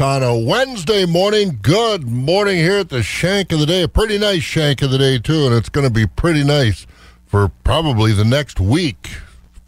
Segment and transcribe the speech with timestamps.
[0.00, 1.58] On a Wednesday morning.
[1.60, 3.82] Good morning here at the Shank of the Day.
[3.82, 6.86] A pretty nice Shank of the Day, too, and it's going to be pretty nice
[7.26, 9.10] for probably the next week.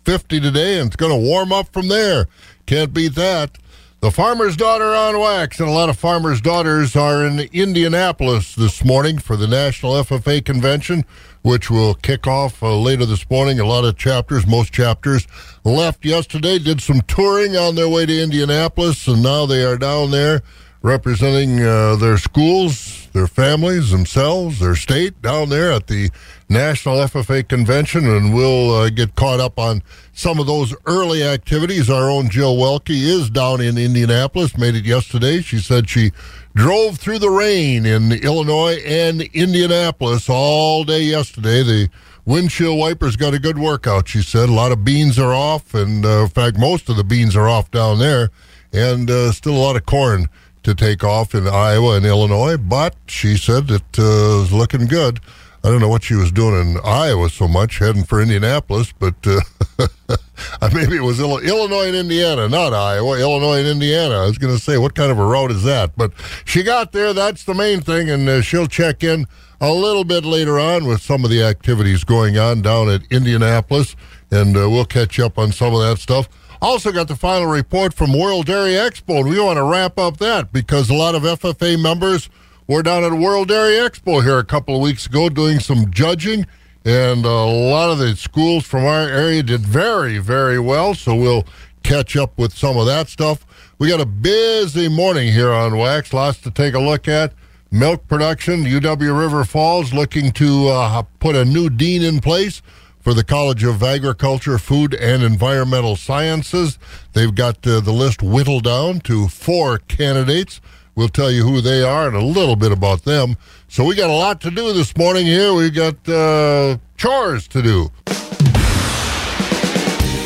[0.05, 2.27] 50 today, and it's going to warm up from there.
[2.67, 3.59] Can't beat that.
[3.99, 8.85] The farmer's daughter on wax, and a lot of farmers' daughters are in Indianapolis this
[8.85, 11.05] morning for the National FFA Convention,
[11.43, 13.61] which will kick off uh, later this morning.
[13.61, 15.27] A lot of chapters, most chapters,
[15.65, 20.11] left yesterday, did some touring on their way to Indianapolis, and now they are down
[20.11, 20.43] there
[20.83, 26.11] representing uh, their schools, their families, themselves, their state down there at the
[26.49, 31.91] National FFA Convention, and we'll uh, get caught up on some of those early activities.
[31.91, 35.43] Our own Jill Welke is down in Indianapolis, made it yesterday.
[35.43, 36.13] She said she
[36.55, 41.63] drove through the rain in Illinois and Indianapolis all day yesterday.
[41.63, 41.89] The
[42.25, 44.49] windshield wipers got a good workout, she said.
[44.49, 47.49] A lot of beans are off, and uh, in fact, most of the beans are
[47.49, 48.31] off down there,
[48.73, 50.29] and uh, still a lot of corn
[50.63, 55.21] to take off in Iowa and Illinois, but she said it uh, was looking good.
[55.65, 59.15] I don't know what she was doing in Iowa so much, heading for Indianapolis, but
[60.61, 64.17] uh, maybe it was Illinois and Indiana, not Iowa, Illinois and Indiana.
[64.17, 65.97] I was going to say, what kind of a road is that?
[65.97, 66.13] But
[66.45, 67.13] she got there.
[67.13, 69.27] That's the main thing, and uh, she'll check in
[69.61, 73.95] a little bit later on with some of the activities going on down at Indianapolis,
[74.31, 76.29] and uh, we'll catch up on some of that stuff.
[76.63, 80.19] Also, got the final report from World Dairy Expo, and we want to wrap up
[80.19, 82.29] that because a lot of FFA members
[82.67, 86.47] were down at World Dairy Expo here a couple of weeks ago doing some judging,
[86.85, 90.95] and a lot of the schools from our area did very, very well.
[90.95, 91.47] So we'll
[91.83, 93.47] catch up with some of that stuff.
[93.79, 97.33] We got a busy morning here on Wax, lots to take a look at.
[97.71, 102.63] Milk production, UW River Falls looking to uh, put a new dean in place
[103.01, 106.79] for the College of Agriculture, Food, and Environmental Sciences.
[107.13, 110.61] They've got uh, the list whittled down to four candidates.
[111.01, 113.39] We'll tell you who they are and a little bit about them.
[113.69, 115.55] So we got a lot to do this morning here.
[115.55, 117.91] We got uh, chores to do.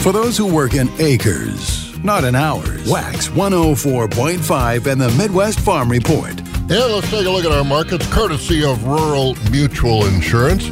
[0.02, 5.88] For those who work in acres, not in hours, Wax 104.5 and the Midwest Farm
[5.88, 6.36] Report.
[6.36, 10.70] And let's take a look at our markets courtesy of Rural Mutual Insurance.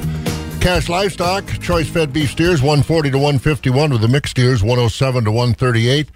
[0.60, 5.30] Cash livestock, choice fed beef steers 140 to 151 with the mixed steers 107 to
[5.30, 6.08] 138.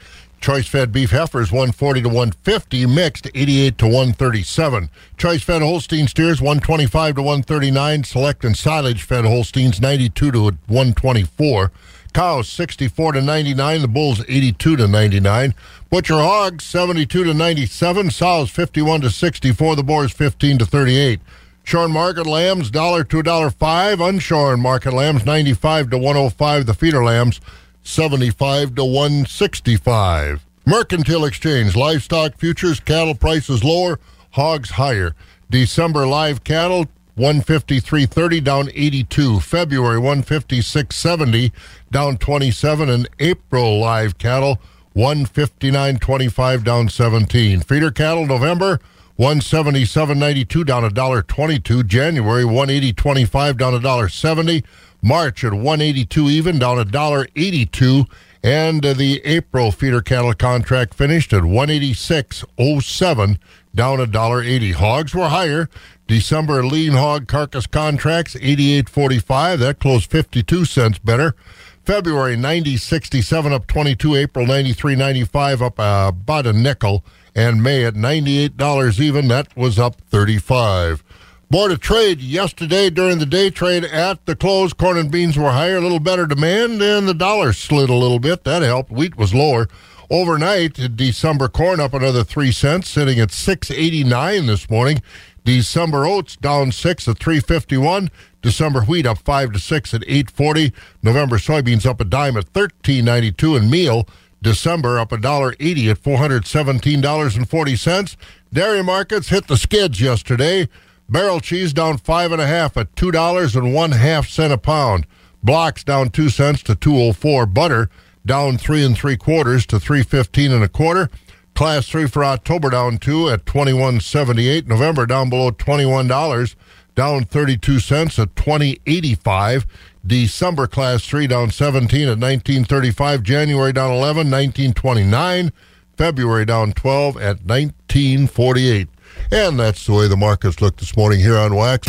[0.47, 4.91] Choice fed beef heifers 140 to 150, mixed 88 to 137.
[5.17, 11.73] Choice fed Holstein steers 125 to 139, select and silage fed Holsteins 92 to 124.
[12.15, 15.53] Cows 64 to 99, the bulls 82 to 99.
[15.91, 21.19] Butcher hogs 72 to 97, sows 51 to 64, the boars 15 to 38.
[21.65, 27.03] Shorn market lambs dollar to dollar five, unshorn market lambs 95 to 105, the feeder
[27.03, 27.41] lambs
[27.87, 30.45] 75 to 165.
[30.67, 34.01] Mercantile exchange, livestock futures, cattle prices lower,
[34.33, 35.15] hogs higher.
[35.49, 36.87] December live cattle
[37.17, 39.41] 153.30 down 82.
[39.41, 41.53] February 156.70
[41.91, 44.61] down 27 and April live cattle
[44.97, 47.61] 159.25 down 17.
[47.61, 48.81] Feeder cattle November
[49.19, 51.85] 177.92 down a dollar 22.
[51.85, 54.63] January 180.25 down a dollar 70.
[55.06, 58.06] March at 182 even, down a dollar 82,
[58.43, 63.39] and uh, the April feeder cattle contract finished at 186.07,
[63.75, 64.72] down a dollar 80.
[64.72, 65.71] Hogs were higher.
[66.09, 71.37] December lean hog carcass contracts 88.45, that closed 52 cents better.
[71.84, 79.00] February 90.67 up 22, April 93.95 up uh, about a nickel, and May at $98
[79.00, 81.05] even, that was up 35.
[81.49, 85.53] Board of Trade yesterday during the day trade at the close, corn and beans were
[85.53, 88.43] higher, a little better demand, and the dollar slid a little bit.
[88.43, 88.91] That helped.
[88.91, 89.69] Wheat was lower.
[90.11, 95.01] Overnight, December corn up another three cents, sitting at 689 this morning.
[95.45, 98.11] December oats down six at 351.
[98.43, 100.73] December wheat up five to six at 840.
[101.05, 104.09] November soybeans up a dime at 1392 and meal.
[104.43, 108.17] December up a dollar eighty at four hundred seventeen dollars and forty cents.
[108.53, 110.69] Dairy markets hit the skids yesterday.
[111.09, 114.59] Barrel cheese down five and a half at two dollars and one half cent a
[114.59, 115.07] pound.
[115.43, 117.47] Blocks down two cents to two oh four.
[117.47, 117.89] Butter
[118.25, 121.09] down three and three quarters to three fifteen and a quarter.
[121.55, 124.67] Class three for October down two at twenty one seventy eight.
[124.67, 126.57] November down below twenty one dollars,
[126.97, 129.65] down thirty two cents at twenty eighty five.
[130.05, 133.23] December class three down seventeen at nineteen thirty five.
[133.23, 135.53] January down eleven, nineteen twenty nine.
[135.97, 138.89] February down twelve at nineteen forty eight.
[139.30, 141.86] And that's the way the markets look this morning here on Wax.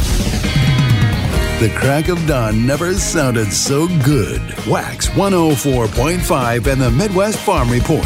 [1.59, 4.41] The crack of dawn never sounded so good.
[4.68, 8.06] Wax 104.5 and the Midwest Farm Report.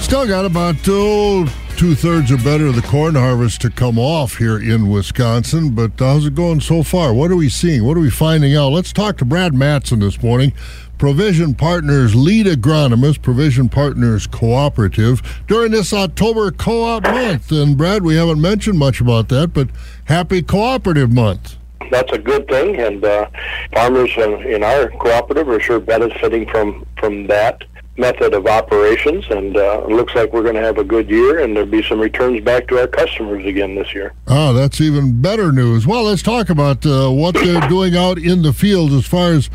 [0.00, 1.44] Still got about oh,
[1.76, 5.74] two thirds or better of the corn harvest to come off here in Wisconsin.
[5.74, 7.12] But how's it going so far?
[7.12, 7.84] What are we seeing?
[7.84, 8.68] What are we finding out?
[8.68, 10.52] Let's talk to Brad Matson this morning.
[10.98, 17.50] Provision Partners lead agronomist, Provision Partners Cooperative, during this October Co op month.
[17.50, 19.68] And Brad, we haven't mentioned much about that, but
[20.04, 21.56] happy Cooperative Month.
[21.90, 23.28] That's a good thing, and uh,
[23.72, 27.62] farmers in our cooperative are sure benefiting from, from that
[27.96, 31.40] method of operations, and uh, it looks like we're going to have a good year,
[31.40, 34.12] and there'll be some returns back to our customers again this year.
[34.26, 35.86] Oh, that's even better news.
[35.86, 39.48] Well, let's talk about uh, what they're doing out in the field as far as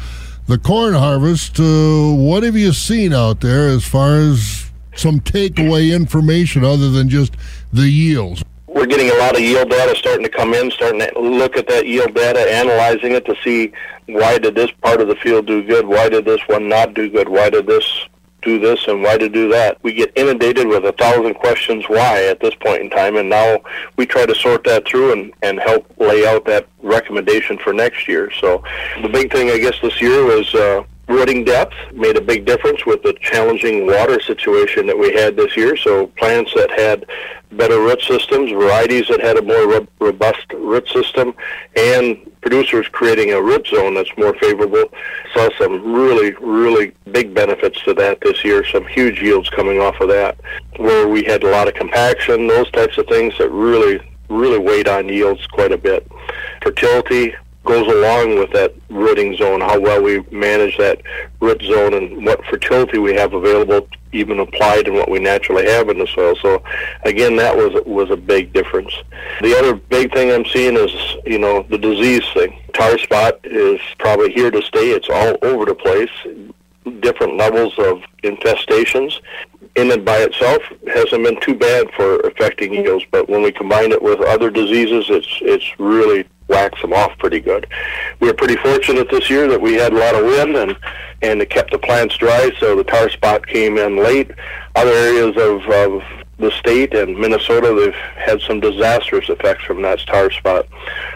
[0.50, 1.60] the corn harvest.
[1.60, 7.08] Uh, what have you seen out there as far as some takeaway information other than
[7.08, 7.36] just
[7.72, 8.44] the yields?
[8.66, 11.68] We're getting a lot of yield data starting to come in, starting to look at
[11.68, 13.72] that yield data, analyzing it to see
[14.08, 17.10] why did this part of the field do good, why did this one not do
[17.12, 18.08] good, why did this
[18.42, 19.78] do this and why to do that.
[19.84, 23.62] We get inundated with a thousand questions why at this point in time, and now
[23.98, 28.08] we try to sort that through and, and help lay out that recommendation for next
[28.08, 28.32] year.
[28.40, 28.64] So
[29.02, 32.86] the big thing, I guess, this year was uh, rooting depth made a big difference
[32.86, 35.76] with the challenging water situation that we had this year.
[35.76, 37.06] So plants that had
[37.52, 41.34] better root systems, varieties that had a more robust root system,
[41.76, 44.86] and producers creating a root zone that's more favorable.
[45.34, 48.64] Saw some really, really big benefits to that this year.
[48.66, 50.40] Some huge yields coming off of that,
[50.78, 54.88] where we had a lot of compaction, those types of things that really, really weighed
[54.88, 56.08] on yields quite a bit.
[56.62, 57.34] Fertility
[57.70, 61.00] goes along with that rooting zone, how well we manage that
[61.40, 65.88] root zone and what fertility we have available, even applied in what we naturally have
[65.88, 66.36] in the soil.
[66.42, 66.64] So,
[67.04, 68.92] again, that was was a big difference.
[69.42, 70.92] The other big thing I'm seeing is,
[71.28, 72.60] you know, the disease thing.
[72.74, 74.90] Tar spot is probably here to stay.
[74.90, 76.10] It's all over the place.
[77.02, 79.20] Different levels of infestations
[79.76, 83.92] in and by itself hasn't been too bad for affecting yields, but when we combine
[83.92, 87.68] it with other diseases, it's it's really wax them off pretty good.
[88.20, 90.78] We were pretty fortunate this year that we had a lot of wind and
[91.22, 94.32] and it kept the plants dry, so the tar spot came in late.
[94.76, 96.02] Other areas of, of
[96.38, 100.66] the state and Minnesota, they've had some disastrous effects from that tar spot.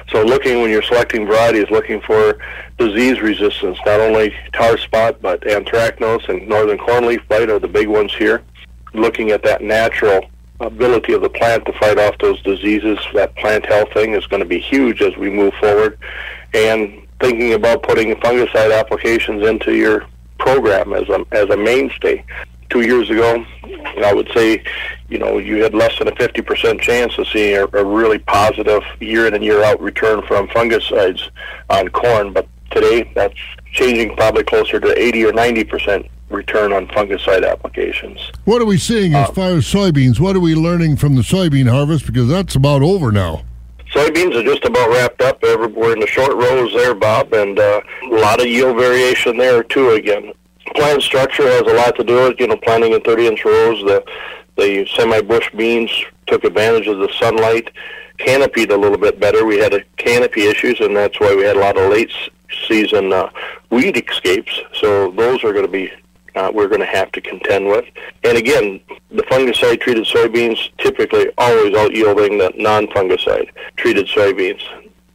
[0.09, 2.37] So looking when you're selecting varieties, looking for
[2.77, 7.87] disease resistance, not only tar spot, but anthracnose and northern cornleaf blight are the big
[7.87, 8.43] ones here.
[8.93, 10.29] Looking at that natural
[10.67, 14.41] ability of the plant to fight off those diseases, that plant health thing is going
[14.41, 15.97] to be huge as we move forward.
[16.53, 20.05] And thinking about putting fungicide applications into your
[20.39, 22.23] program as a as a mainstay.
[22.69, 23.45] Two years ago,
[24.03, 24.63] I would say,
[25.07, 28.81] you know, you had less than a 50% chance of seeing a, a really positive
[28.99, 31.29] year in and year out return from fungicides
[31.69, 33.37] on corn, but today that's
[33.73, 38.31] changing probably closer to 80 or 90% return on fungicide applications.
[38.45, 40.19] What are we seeing as uh, far as soybeans?
[40.19, 42.05] What are we learning from the soybean harvest?
[42.05, 43.43] Because that's about over now.
[43.93, 45.41] Soybeans are just about wrapped up.
[45.43, 49.63] We're in the short rows there, Bob, and uh, a lot of yield variation there
[49.63, 49.91] too.
[49.91, 50.33] Again,
[50.75, 53.83] plant structure has a lot to do with you know planting in 30-inch rows.
[53.85, 54.03] The
[54.55, 55.91] the semi-bush beans
[56.27, 57.71] took advantage of the sunlight,
[58.17, 59.45] canopied a little bit better.
[59.45, 62.11] We had a canopy issues, and that's why we had a lot of late
[62.67, 63.29] season uh,
[63.69, 64.59] weed escapes.
[64.73, 65.91] So those are going to be
[66.35, 67.85] uh, we're going to have to contend with.
[68.23, 68.81] And again,
[69.11, 74.61] the fungicide treated soybeans typically always out yielding the non fungicide treated soybeans.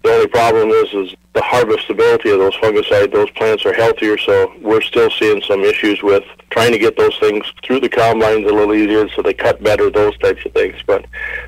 [0.04, 3.12] The only problem is is the harvestability of those fungicide.
[3.12, 7.16] Those plants are healthier, so we're still seeing some issues with trying to get those
[7.18, 9.90] things through the combines a little easier, so they cut better.
[9.90, 11.04] Those types of things, but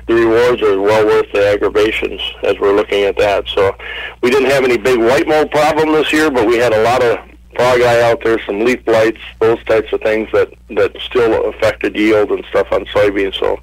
[0.07, 3.47] the rewards are well worth the aggravations as we're looking at that.
[3.47, 3.75] So
[4.21, 7.03] we didn't have any big white mold problem this year, but we had a lot
[7.03, 7.17] of
[7.61, 11.95] frog eye out there, some leaf blights, those types of things that that still affected
[11.95, 13.39] yield and stuff on soybeans.
[13.39, 13.59] So,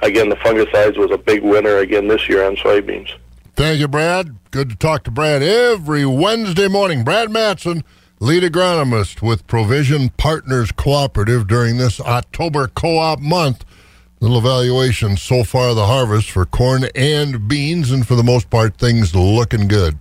[0.00, 3.14] again, the fungicides was a big winner again this year on soybeans.
[3.54, 4.36] Thank you, Brad.
[4.50, 7.04] Good to talk to Brad every Wednesday morning.
[7.04, 7.84] Brad Matson,
[8.20, 13.66] lead agronomist with Provision Partners Cooperative during this October co-op month.
[14.20, 18.78] Little evaluation so far the harvest for corn and beans, and for the most part,
[18.78, 19.98] things looking good.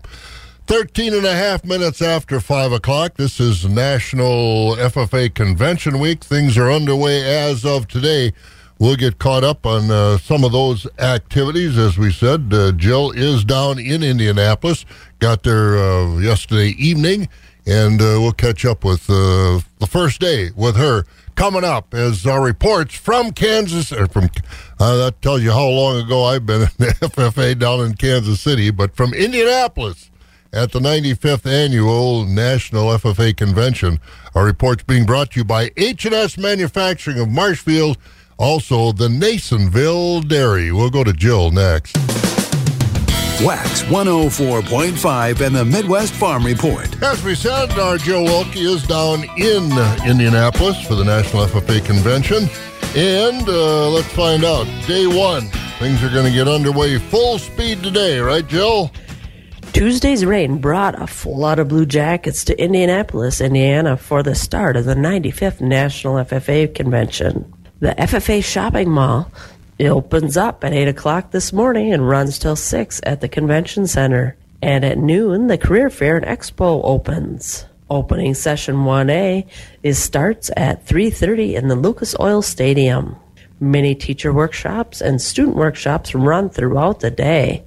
[0.68, 3.16] 13 and a half minutes after 5 o'clock.
[3.16, 6.24] This is National FFA Convention Week.
[6.24, 8.32] Things are underway as of today.
[8.80, 11.78] We'll get caught up on uh, some of those activities.
[11.78, 14.86] As we said, uh, Jill is down in Indianapolis,
[15.20, 17.28] got there uh, yesterday evening,
[17.66, 21.04] and uh, we'll catch up with uh, the first day with her
[21.36, 23.92] coming up as our reports from Kansas.
[23.92, 24.30] Or from
[24.80, 28.40] uh, that tells you how long ago I've been in the FFA down in Kansas
[28.40, 30.11] City, but from Indianapolis
[30.54, 34.00] at the 95th annual National FFA Convention.
[34.36, 37.98] Our report's being brought to you by H&S Manufacturing of Marshfield,
[38.38, 40.72] Also, the Nasonville Dairy.
[40.72, 41.96] We'll go to Jill next.
[43.44, 47.02] Wax 104.5 and the Midwest Farm Report.
[47.02, 49.72] As we said, our Joe Welke is down in
[50.08, 52.50] Indianapolis for the National FFA Convention.
[52.96, 54.66] And uh, let's find out.
[54.86, 55.44] Day one,
[55.80, 58.92] things are going to get underway full speed today, right, Jill?
[59.74, 64.84] Tuesday's rain brought a flood of Blue Jackets to Indianapolis, Indiana for the start of
[64.84, 67.52] the 95th National FFA Convention.
[67.80, 69.32] The FFA shopping mall
[69.80, 74.36] opens up at 8 o'clock this morning and runs till 6 at the convention center.
[74.62, 77.66] And at noon, the Career Fair and Expo opens.
[77.90, 79.48] Opening session 1A
[79.84, 83.16] is starts at 3:30 in the Lucas Oil Stadium.
[83.60, 87.64] Many teacher workshops and student workshops run throughout the day,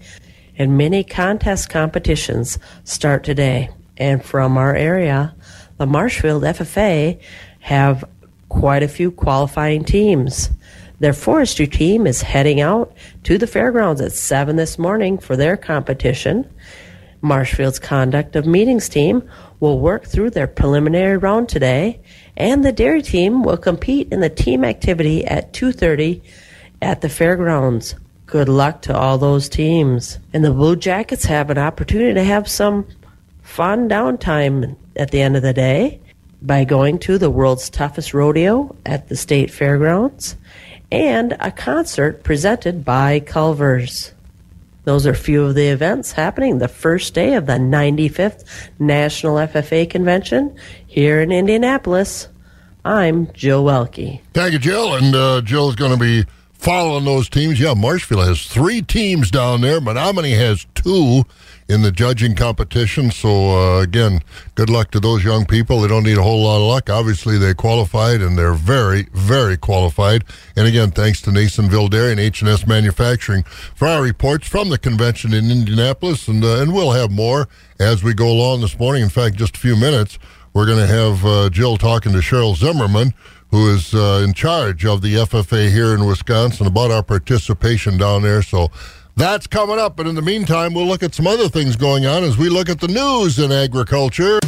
[0.56, 3.70] and many contest competitions start today.
[3.96, 5.34] And from our area,
[5.78, 7.20] the Marshfield FFA
[7.60, 8.04] have
[8.48, 10.50] quite a few qualifying teams.
[11.00, 12.92] Their forestry team is heading out
[13.24, 16.48] to the fairgrounds at 7 this morning for their competition.
[17.20, 22.00] Marshfield's conduct of meetings team will work through their preliminary round today,
[22.36, 26.22] and the dairy team will compete in the team activity at 2:30
[26.82, 27.94] at the fairgrounds.
[28.26, 30.18] Good luck to all those teams.
[30.32, 32.86] And the Blue Jackets have an opportunity to have some
[33.42, 36.00] fun downtime at the end of the day
[36.40, 40.36] by going to the world's toughest rodeo at the state fairgrounds
[40.90, 44.12] and a concert presented by Culver's.
[44.84, 48.44] Those are a few of the events happening the first day of the 95th
[48.78, 50.54] National FFA Convention
[50.86, 52.28] here in Indianapolis.
[52.84, 54.20] I'm Jill Welke.
[54.34, 54.94] Thank you, Jill.
[54.94, 56.24] And uh, Jill's going to be
[56.64, 57.60] following those teams.
[57.60, 59.80] Yeah, Marshfield has three teams down there.
[59.80, 61.24] Menomonie has two
[61.68, 63.10] in the judging competition.
[63.10, 64.22] So, uh, again,
[64.54, 65.82] good luck to those young people.
[65.82, 66.88] They don't need a whole lot of luck.
[66.88, 70.24] Obviously, they qualified, and they're very, very qualified.
[70.56, 75.34] And again, thanks to Nasonville Dairy and H&S Manufacturing for our reports from the convention
[75.34, 76.28] in Indianapolis.
[76.28, 77.46] And, uh, and we'll have more
[77.78, 79.02] as we go along this morning.
[79.02, 80.18] In fact, just a few minutes,
[80.54, 83.12] we're going to have uh, Jill talking to Cheryl Zimmerman
[83.54, 88.22] who is uh, in charge of the FFA here in Wisconsin, about our participation down
[88.22, 88.42] there.
[88.42, 88.72] So
[89.14, 89.96] that's coming up.
[89.96, 92.68] But in the meantime, we'll look at some other things going on as we look
[92.68, 94.40] at the news in agriculture.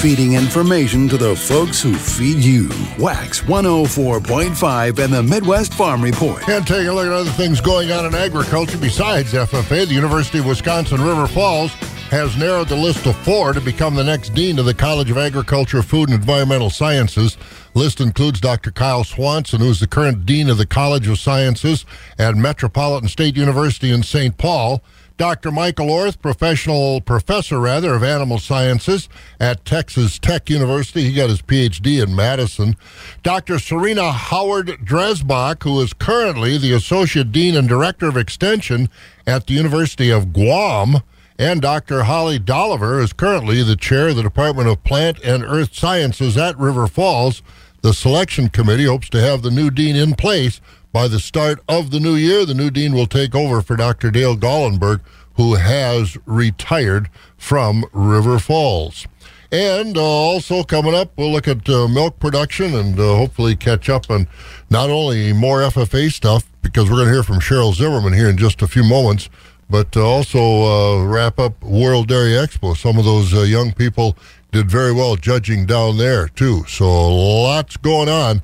[0.00, 2.68] Feeding information to the folks who feed you.
[2.98, 6.48] Wax 104.5 and the Midwest Farm Report.
[6.48, 10.40] And take a look at other things going on in agriculture besides FFA, the University
[10.40, 11.70] of Wisconsin River Falls
[12.10, 15.18] has narrowed the list of four to become the next dean of the College of
[15.18, 17.36] Agriculture, Food, and Environmental Sciences.
[17.78, 18.72] List includes Dr.
[18.72, 21.86] Kyle Swanson, who is the current dean of the College of Sciences
[22.18, 24.36] at Metropolitan State University in St.
[24.36, 24.82] Paul.
[25.16, 25.52] Dr.
[25.52, 29.08] Michael Orth, professional professor rather of animal sciences
[29.38, 31.04] at Texas Tech University.
[31.04, 32.74] He got his PhD in Madison.
[33.22, 33.60] Dr.
[33.60, 38.88] Serena Howard Dresbach, who is currently the associate dean and director of extension
[39.24, 40.96] at the University of Guam.
[41.40, 42.02] And Dr.
[42.02, 46.58] Holly Dolliver is currently the chair of the Department of Plant and Earth Sciences at
[46.58, 47.42] River Falls.
[47.80, 50.60] The selection committee hopes to have the new dean in place
[50.92, 52.44] by the start of the new year.
[52.44, 54.10] The new dean will take over for Dr.
[54.10, 55.00] Dale Gallenberg,
[55.34, 59.06] who has retired from River Falls.
[59.52, 63.88] And uh, also coming up, we'll look at uh, milk production and uh, hopefully catch
[63.88, 64.26] up on
[64.70, 68.36] not only more FFA stuff, because we're going to hear from Cheryl Zimmerman here in
[68.36, 69.30] just a few moments,
[69.70, 72.76] but also uh, wrap up World Dairy Expo.
[72.76, 74.16] Some of those uh, young people
[74.50, 76.64] did very well judging down there, too.
[76.66, 76.86] So
[77.42, 78.40] lots going on.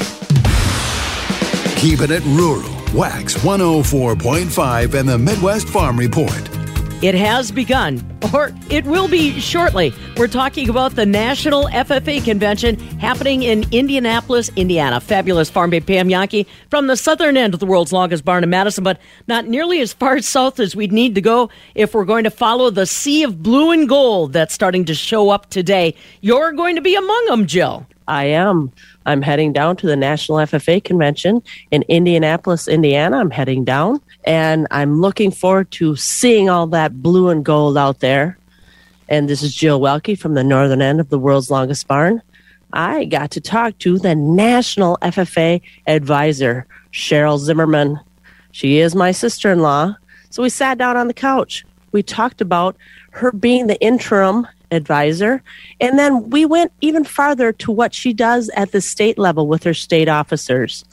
[1.76, 2.70] Keeping it rural.
[2.94, 6.53] Wax 104.5 and the Midwest Farm Report.
[7.02, 8.00] It has begun,
[8.32, 9.92] or it will be shortly.
[10.16, 15.00] We're talking about the National FFA Convention happening in Indianapolis, Indiana.
[15.00, 18.48] Fabulous farm babe Pam Jahnke from the southern end of the world's longest barn in
[18.48, 22.24] Madison, but not nearly as far south as we'd need to go if we're going
[22.24, 25.94] to follow the sea of blue and gold that's starting to show up today.
[26.22, 27.86] You're going to be among them, Jill.
[28.06, 28.72] I am.
[29.06, 33.18] I'm heading down to the National FFA Convention in Indianapolis, Indiana.
[33.18, 38.00] I'm heading down and I'm looking forward to seeing all that blue and gold out
[38.00, 38.38] there.
[39.08, 42.22] And this is Jill Welke from the northern end of the world's longest barn.
[42.72, 48.00] I got to talk to the National FFA advisor, Cheryl Zimmerman.
[48.52, 49.96] She is my sister in law.
[50.30, 51.64] So we sat down on the couch.
[51.92, 52.76] We talked about
[53.10, 55.42] her being the interim advisor.
[55.80, 59.62] And then we went even farther to what she does at the state level with
[59.64, 60.84] her state officers,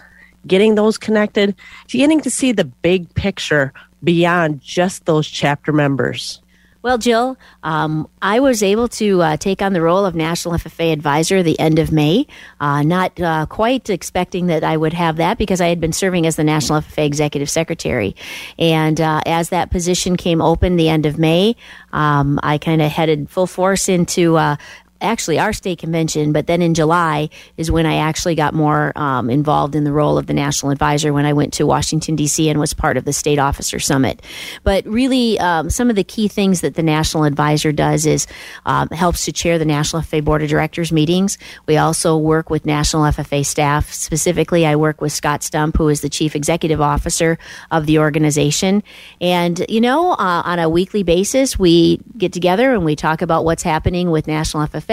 [0.48, 1.56] getting those connected,
[1.88, 3.74] getting to see the big picture
[4.04, 6.42] beyond just those chapter members.
[6.84, 10.92] Well, Jill, um, I was able to uh, take on the role of National FFA
[10.92, 12.26] Advisor the end of May.
[12.60, 16.26] Uh, not uh, quite expecting that I would have that because I had been serving
[16.26, 18.16] as the National FFA Executive Secretary.
[18.58, 21.56] And uh, as that position came open the end of May,
[21.94, 24.56] um, I kind of headed full force into uh,
[25.02, 29.30] actually our state convention, but then in July is when I actually got more um,
[29.30, 32.50] involved in the role of the national advisor when I went to Washington, D.C.
[32.50, 34.22] and was part of the state officer summit.
[34.64, 38.28] But really, um, some of the key things that the national advisor does is
[38.66, 41.38] um, helps to chair the National FFA Board of Directors meetings.
[41.66, 43.92] We also work with national FFA staff.
[43.92, 47.38] Specifically, I work with Scott Stump, who is the chief executive officer
[47.72, 48.84] of the organization.
[49.20, 53.46] And, you know, uh, on a weekly basis, we get together and we talk about
[53.46, 54.91] what's happening with National FFA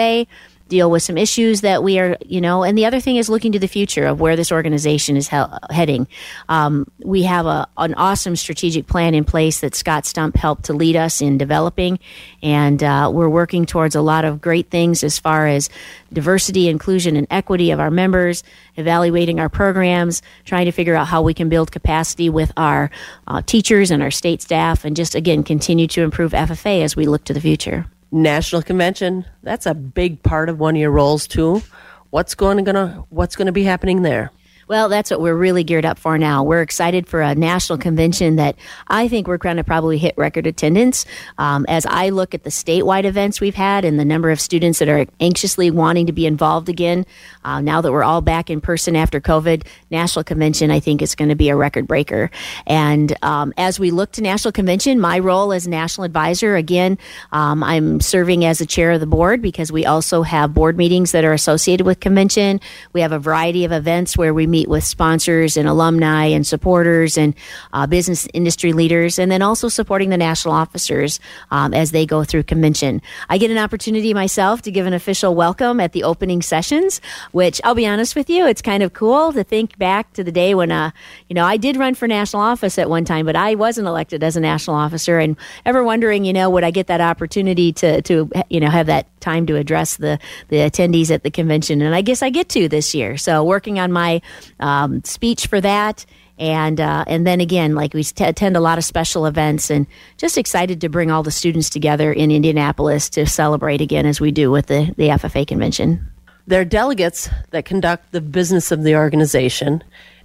[0.69, 3.51] deal with some issues that we are, you know, and the other thing is looking
[3.51, 6.07] to the future of where this organization is he- heading.
[6.47, 10.73] Um, we have a, an awesome strategic plan in place that Scott Stump helped to
[10.73, 11.99] lead us in developing,
[12.41, 15.69] and uh, we're working towards a lot of great things as far as
[16.13, 18.43] diversity, inclusion, and equity of our members,
[18.77, 22.91] evaluating our programs, trying to figure out how we can build capacity with our
[23.27, 27.07] uh, teachers and our state staff, and just again continue to improve FFA as we
[27.07, 27.85] look to the future.
[28.11, 31.61] National convention, that's a big part of one of your roles too.
[32.09, 34.31] What's going to what's going to be happening there?
[34.69, 36.43] Well, that's what we're really geared up for now.
[36.43, 38.55] We're excited for a national convention that
[38.87, 41.07] I think we're going to probably hit record attendance.
[41.39, 44.77] Um, as I look at the statewide events we've had and the number of students
[44.77, 47.07] that are anxiously wanting to be involved again,
[47.43, 51.15] uh, now that we're all back in person after COVID, national convention I think is
[51.15, 52.29] going to be a record breaker.
[52.67, 56.99] And um, as we look to national convention, my role as national advisor again,
[57.31, 61.11] um, I'm serving as the chair of the board because we also have board meetings
[61.13, 62.61] that are associated with convention.
[62.93, 66.45] We have a variety of events where we meet meet with sponsors and alumni and
[66.45, 67.33] supporters and
[67.71, 71.19] uh, business industry leaders, and then also supporting the national officers
[71.51, 73.01] um, as they go through convention.
[73.29, 76.99] I get an opportunity myself to give an official welcome at the opening sessions,
[77.31, 80.31] which I'll be honest with you, it's kind of cool to think back to the
[80.31, 80.91] day when, uh,
[81.29, 84.23] you know, I did run for national office at one time, but I wasn't elected
[84.23, 88.01] as a national officer, and ever wondering, you know, would I get that opportunity to,
[88.01, 90.19] to you know, have that time to address the,
[90.49, 91.81] the attendees at the convention?
[91.81, 93.17] And I guess I get to this year.
[93.17, 94.21] So working on my
[94.59, 96.05] um, speech for that.
[96.37, 99.85] And uh, and then again, like we t- attend a lot of special events, and
[100.15, 104.31] just excited to bring all the students together in Indianapolis to celebrate again as we
[104.31, 106.07] do with the the FFA convention.
[106.47, 109.83] There are delegates that conduct the business of the organization,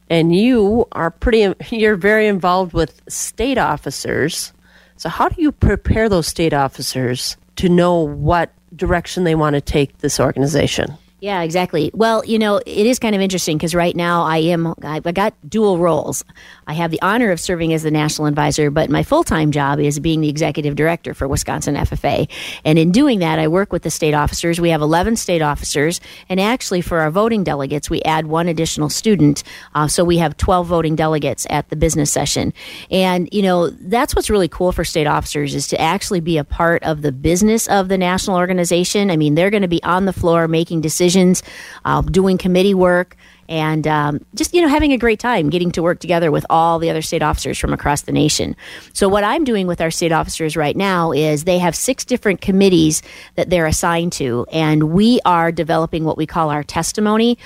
[0.09, 1.53] and you are pretty.
[1.71, 4.53] You're very involved with state officers.
[4.97, 9.61] So how do you prepare those state officers to know what direction they want to
[9.61, 10.97] take this organization?
[11.25, 11.91] Yeah, exactly.
[11.95, 15.33] Well, you know, it is kind of interesting because right now I am, I got
[15.49, 16.23] dual roles.
[16.67, 19.81] I have the honor of serving as the national advisor, but my full time job
[19.81, 22.31] is being the executive director for Wisconsin FFA.
[22.67, 24.61] And in doing that, I work with the state officers.
[24.61, 25.99] We have 11 state officers.
[26.29, 29.45] And actually, for our voting delegates, we add one additional student.
[29.75, 32.53] Uh, so we have 12 voting delegates at the business session.
[32.91, 36.45] And, you know, that's what's really cool for state officers is to actually be a
[36.45, 39.11] part of the business of the national organization.
[39.11, 41.43] I mean, they're going to be on the floor making decisions decisions,
[41.85, 43.17] uh, doing committee work,
[43.49, 46.79] and um, just you know having a great time getting to work together with all
[46.79, 48.57] the other state officers from across the nation.
[48.95, 52.41] So what i'm doing with our state officers right now is they have six different
[52.41, 53.03] committees
[53.37, 57.37] that they're assigned to and we are developing what we call our testimony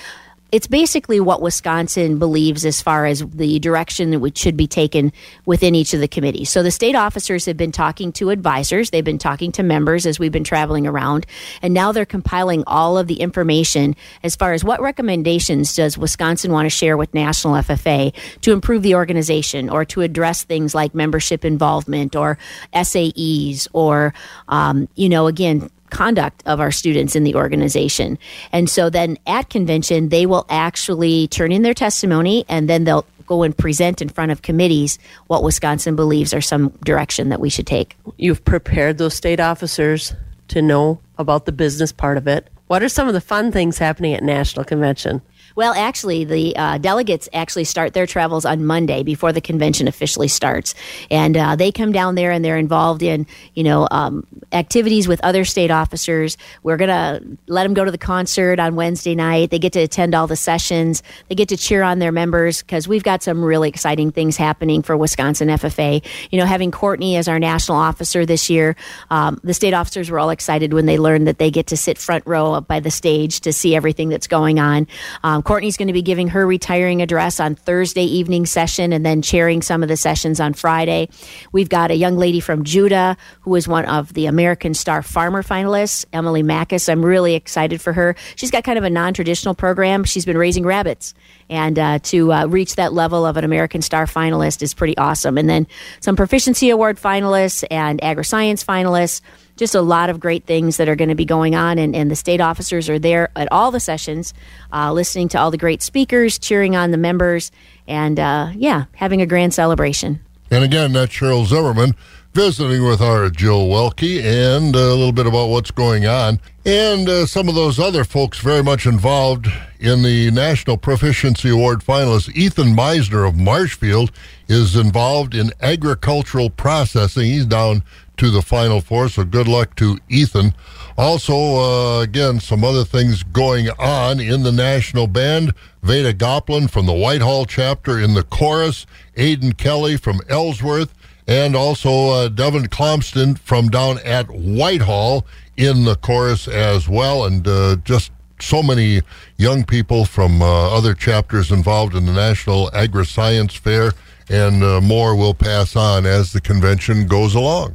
[0.51, 5.13] it's basically what Wisconsin believes as far as the direction that should be taken
[5.45, 6.49] within each of the committees.
[6.49, 10.19] So the state officers have been talking to advisors, they've been talking to members as
[10.19, 11.27] we've been traveling around,
[11.61, 16.51] and now they're compiling all of the information as far as what recommendations does Wisconsin
[16.51, 20.95] want to share with National FFA to improve the organization or to address things like
[20.95, 22.39] membership involvement or
[22.73, 24.15] SAEs or,
[24.49, 28.19] um, you know, again, conduct of our students in the organization.
[28.53, 33.07] And so then at convention, they will actually turn in their testimony and then they'll
[33.27, 37.51] go and present in front of committees what Wisconsin believes are some direction that we
[37.51, 37.97] should take.
[38.17, 40.15] You've prepared those state officers
[40.49, 42.49] to know about the business part of it.
[42.69, 45.23] What are some of the fun things happening at National Convention?
[45.59, 50.29] Well, actually, the uh, delegates actually start their travels on Monday before the convention officially
[50.29, 50.73] starts,
[51.11, 55.21] and uh, they come down there and they're involved in you know um, activities with
[55.25, 56.37] other state officers.
[56.63, 59.51] We're gonna let them go to the concert on Wednesday night.
[59.51, 61.03] They get to attend all the sessions.
[61.29, 64.83] They get to cheer on their members because we've got some really exciting things happening
[64.83, 66.07] for Wisconsin FFA.
[66.31, 68.77] You know, having Courtney as our national officer this year,
[69.11, 71.99] um, the state officers were all excited when they learned that they get to sit
[71.99, 74.87] front row up by the stage to see everything that's going on.
[75.25, 79.23] Um, Courtney's going to be giving her retiring address on Thursday evening session and then
[79.23, 81.09] chairing some of the sessions on Friday.
[81.53, 85.43] We've got a young lady from Juda who is one of the American Star Farmer
[85.43, 86.87] finalists, Emily Mackus.
[86.87, 88.15] I'm really excited for her.
[88.37, 90.05] She's got kind of a non traditional program.
[90.05, 91.15] She's been raising rabbits.
[91.49, 95.39] And uh, to uh, reach that level of an American Star finalist is pretty awesome.
[95.39, 95.67] And then
[96.01, 99.23] some Proficiency Award finalists and agri-science finalists.
[99.59, 102.11] Just a lot of great things that are going to be going on, and, and
[102.11, 104.33] the state officers are there at all the sessions,
[104.73, 107.51] uh, listening to all the great speakers, cheering on the members,
[107.87, 110.21] and uh, yeah, having a grand celebration.
[110.51, 111.95] And again, that's Cheryl Zimmerman
[112.35, 116.39] visiting with our Jill Welke and a little bit about what's going on.
[116.65, 119.49] And uh, some of those other folks very much involved
[119.81, 122.33] in the National Proficiency Award finalists.
[122.37, 124.13] Ethan Meisner of Marshfield
[124.47, 127.25] is involved in agricultural processing.
[127.25, 127.83] He's down
[128.19, 130.55] to the Final Four, so good luck to Ethan.
[130.97, 135.55] Also, uh, again, some other things going on in the national band.
[135.83, 138.85] Veda Goplin from the Whitehall chapter in the chorus,
[139.17, 140.93] Aiden Kelly from Ellsworth,
[141.29, 145.25] and also uh, Devin Clomston from down at Whitehall
[145.57, 149.03] in the chorus as well, and uh, just so many
[149.37, 153.93] young people from uh, other chapters involved in the National Agri-Science Fair,
[154.29, 157.75] and uh, more will pass on as the convention goes along.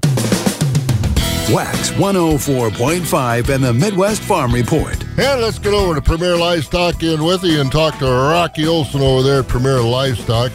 [1.52, 5.02] Wax 104.5 and the Midwest Farm Report.
[5.20, 9.22] And let's get over to Premier Livestock in Withee and talk to Rocky Olson over
[9.22, 10.52] there at Premier Livestock.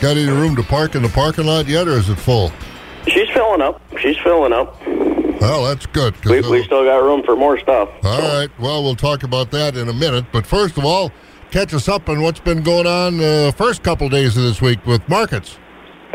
[0.00, 2.50] Got any room to park in the parking lot yet, or is it full?
[3.06, 3.80] She's filling up.
[4.00, 4.76] She's filling up.
[5.40, 6.20] Well, that's good.
[6.20, 7.88] 'cause We, we still got room for more stuff.
[8.02, 8.50] all right.
[8.58, 10.26] Well, we'll talk about that in a minute.
[10.32, 11.12] But first of all,
[11.52, 14.84] catch us up on what's been going on uh, first couple days of this week
[14.86, 15.56] with markets.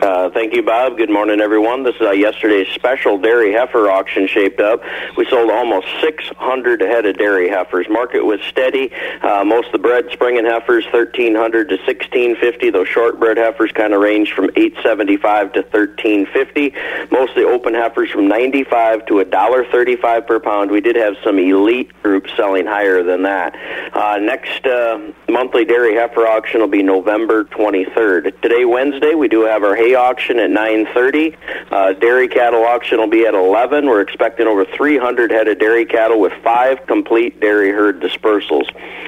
[0.01, 0.95] Uh, thank you, Bob.
[0.95, 1.81] Good morning, everyone.
[1.81, 4.83] This is uh, yesterday's special dairy heifer auction shaped up.
[5.17, 7.87] We sold almost 600 head of dairy heifers.
[7.89, 8.93] Market was steady.
[9.23, 12.69] Uh, most of the bred spring and heifers, 1300 to 1650.
[12.69, 16.73] Those shortbred heifers kind of range from 875 to 1350.
[17.09, 20.69] Most of the open heifers from 95 to $1.35 per pound.
[20.69, 23.55] We did have some elite groups selling higher than that.
[23.93, 28.39] Uh, next uh, monthly dairy heifer auction will be November 23rd.
[28.41, 31.35] Today, Wednesday, we do have our hay auction at 9:30.
[31.71, 33.87] Uh, dairy cattle auction will be at 11.
[33.87, 38.67] We're expecting over 300 head of dairy cattle with five complete dairy herd dispersals.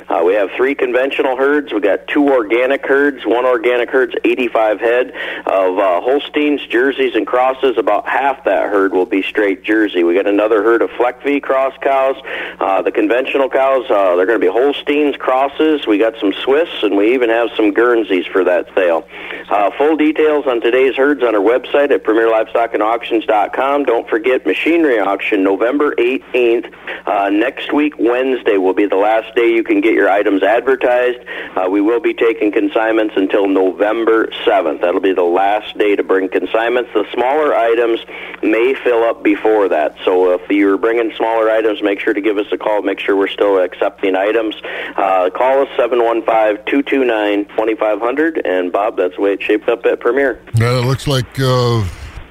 [0.10, 1.72] Uh, we have three conventional herds.
[1.72, 3.26] We've got two organic herds.
[3.26, 5.14] One organic herd's 85 head
[5.46, 7.78] of uh, Holsteins, Jerseys, and crosses.
[7.78, 10.04] About half that herd will be straight Jersey.
[10.04, 12.16] We got another herd of Fleckvieh cross cows.
[12.60, 15.86] Uh, the conventional cows, uh, they're going to be Holsteins, crosses.
[15.86, 19.08] We got some Swiss, and we even have some Guernseys for that sale.
[19.50, 23.86] Uh, full details on herds on our website at PremierLivestockAndAuctions.com.
[23.86, 26.74] Don't forget machinery auction November 18th.
[27.06, 31.20] Uh, next week, Wednesday, will be the last day you can get your items advertised.
[31.56, 34.82] Uh, we will be taking consignments until November 7th.
[34.82, 36.92] That'll be the last day to bring consignments.
[36.94, 38.00] The smaller items
[38.44, 39.96] may fill up before that.
[40.06, 42.82] So if you're bringing smaller items, make sure to give us a call.
[42.82, 44.56] Make sure we're still accepting items.
[44.96, 48.42] Uh, call us 715-229-2500.
[48.46, 50.40] And Bob, that's the way it's shaped up at Premier.
[50.60, 51.86] Yeah, it looks like uh,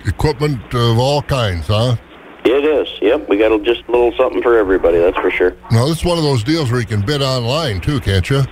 [0.05, 1.97] equipment of all kinds, huh?
[2.45, 2.88] It is.
[3.01, 4.99] Yep, we got a, just a little something for everybody.
[4.99, 5.57] That's for sure.
[5.71, 8.43] Now, this is one of those deals where you can bid online too, can't you?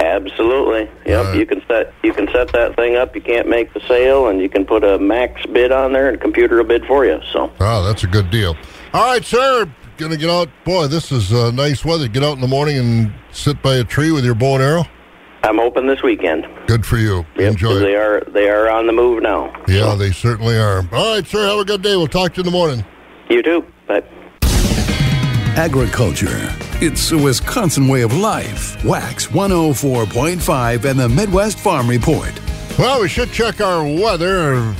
[0.00, 0.90] Absolutely.
[1.06, 1.26] Yep.
[1.26, 1.36] Right.
[1.36, 3.14] You can set you can set that thing up.
[3.14, 6.16] You can't make the sale, and you can put a max bid on there, and
[6.16, 7.20] a computer will bid for you.
[7.32, 8.56] So Ah, that's a good deal.
[8.94, 9.70] All right, sir.
[9.98, 10.48] Gonna get out.
[10.64, 12.06] Boy, this is uh, nice weather.
[12.08, 14.84] Get out in the morning and sit by a tree with your bow and arrow.
[15.48, 16.46] I'm open this weekend.
[16.66, 17.24] Good for you.
[17.38, 19.50] Yep, Enjoy They are they are on the move now.
[19.66, 20.86] Yeah, they certainly are.
[20.92, 21.48] All right, sir.
[21.48, 21.96] Have a good day.
[21.96, 22.84] We'll talk to you in the morning.
[23.30, 23.64] You too.
[23.86, 24.02] Bye.
[25.56, 26.54] Agriculture.
[26.82, 28.84] It's a Wisconsin way of life.
[28.84, 32.38] Wax 104.5 and the Midwest Farm Report.
[32.78, 34.74] Well, we should check our weather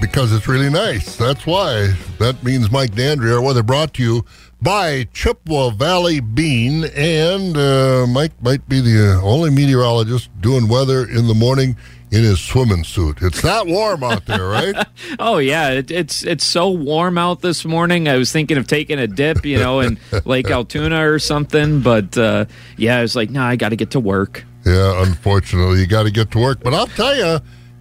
[0.00, 1.16] because it's really nice.
[1.16, 1.94] That's why.
[2.18, 4.24] That means Mike Dandry, our weather brought to you
[4.60, 6.84] by Chippewa Valley Bean.
[6.84, 11.76] And uh, Mike might be the only meteorologist doing weather in the morning
[12.10, 13.18] in his swimming suit.
[13.20, 14.74] It's that warm out there, right?
[15.20, 18.08] Oh yeah, it, it's it's so warm out this morning.
[18.08, 22.16] I was thinking of taking a dip, you know, in Lake Altoona or something, but
[22.16, 22.44] uh,
[22.76, 24.44] yeah, I was like, no, I got to get to work.
[24.66, 26.60] Yeah, unfortunately, you got to get to work.
[26.62, 27.40] But I'll tell you,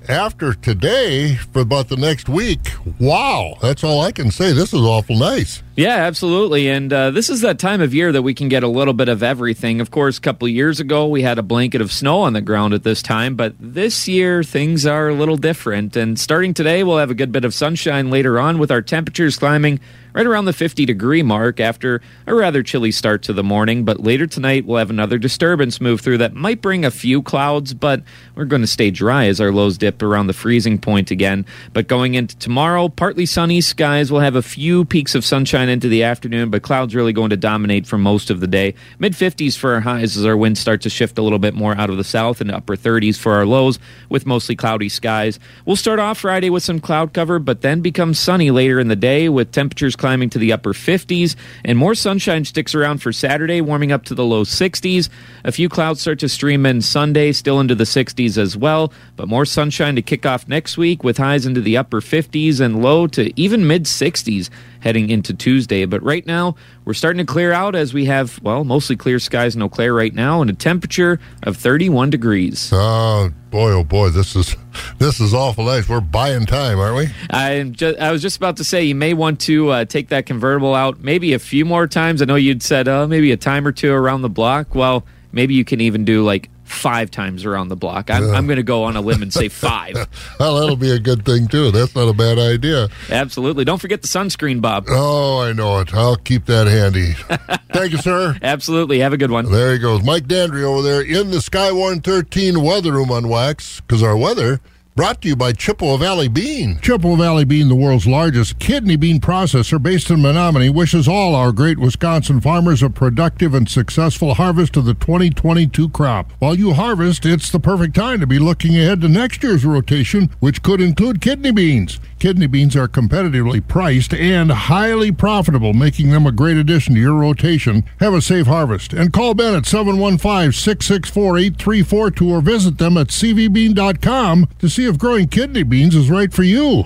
[0.10, 2.60] after today, for about the next week,
[3.00, 4.54] wow, that's all I can say.
[4.54, 5.62] This is awful nice.
[5.76, 6.70] Yeah, absolutely.
[6.70, 9.10] And uh, this is that time of year that we can get a little bit
[9.10, 9.80] of everything.
[9.80, 12.74] Of course, a couple years ago, we had a blanket of snow on the ground
[12.74, 15.96] at this time, but this year things are a little different.
[15.96, 19.38] And starting today, we'll have a good bit of sunshine later on with our temperatures
[19.38, 19.80] climbing
[20.17, 23.86] right around the 50 degree mark after a rather chilly start to the morning.
[23.86, 27.75] But later tonight, we'll have another disturbance move through that might bring a few clouds,
[27.75, 28.01] but
[28.34, 31.45] we're going to stay dry as our lows dip around the freezing point again.
[31.71, 34.12] But going into tomorrow, partly sunny skies.
[34.12, 37.38] We'll have a few peaks of sunshine into the afternoon, but clouds really going to
[37.38, 38.73] dominate for most of the day.
[38.97, 41.77] Mid 50s for our highs as our winds start to shift a little bit more
[41.77, 43.77] out of the south and upper 30s for our lows
[44.10, 45.39] with mostly cloudy skies.
[45.63, 48.95] We'll start off Friday with some cloud cover, but then become sunny later in the
[48.95, 53.60] day with temperatures climbing to the upper 50s and more sunshine sticks around for Saturday,
[53.60, 55.10] warming up to the low 60s.
[55.43, 59.28] A few clouds start to stream in Sunday, still into the 60s as well, but
[59.28, 63.06] more sunshine to kick off next week with highs into the upper 50s and low
[63.08, 65.85] to even mid 60s heading into Tuesday.
[65.85, 69.55] But right now, we're starting to clear out as we have, well, mostly clear skies
[69.55, 72.69] in Eau Claire right now and a temperature of 31 degrees.
[72.73, 74.55] Oh boy, oh boy, this is
[74.99, 75.87] this is awful nice.
[75.87, 77.13] We're buying time, aren't we?
[77.29, 80.25] I just, I was just about to say you may want to uh, take that
[80.25, 82.21] convertible out maybe a few more times.
[82.21, 84.75] I know you'd said uh, maybe a time or two around the block.
[84.75, 88.10] Well, maybe you can even do like five times around the block.
[88.12, 89.95] I'm, I'm going to go on a limb and say five.
[90.39, 91.71] well, that'll be a good thing too.
[91.71, 92.89] That's not a bad idea.
[93.10, 93.65] Absolutely.
[93.65, 94.86] Don't forget the sunscreen, Bob.
[94.89, 95.93] Oh, I know it.
[95.93, 97.13] I'll keep that handy.
[97.73, 98.38] Thank you, sir.
[98.41, 98.99] Absolutely.
[98.99, 99.51] Have a good one.
[99.51, 100.03] There he goes.
[100.03, 104.60] Mike Dandry over there in the Skywarn 13 weather room on Wax because our weather
[104.97, 106.79] Brought to you by Chippewa Valley Bean.
[106.81, 111.51] Chippewa Valley Bean, the world's largest kidney bean processor based in Menomonie, wishes all our
[111.51, 116.33] great Wisconsin farmers a productive and successful harvest of the 2022 crop.
[116.39, 120.31] While you harvest, it's the perfect time to be looking ahead to next year's rotation,
[120.39, 121.99] which could include kidney beans.
[122.17, 127.13] Kidney beans are competitively priced and highly profitable, making them a great addition to your
[127.13, 127.83] rotation.
[127.99, 133.10] Have a safe harvest and call Ben at 715 664 8342 or visit them at
[133.10, 136.84] cvbean.com to see if growing kidney beans is right for you.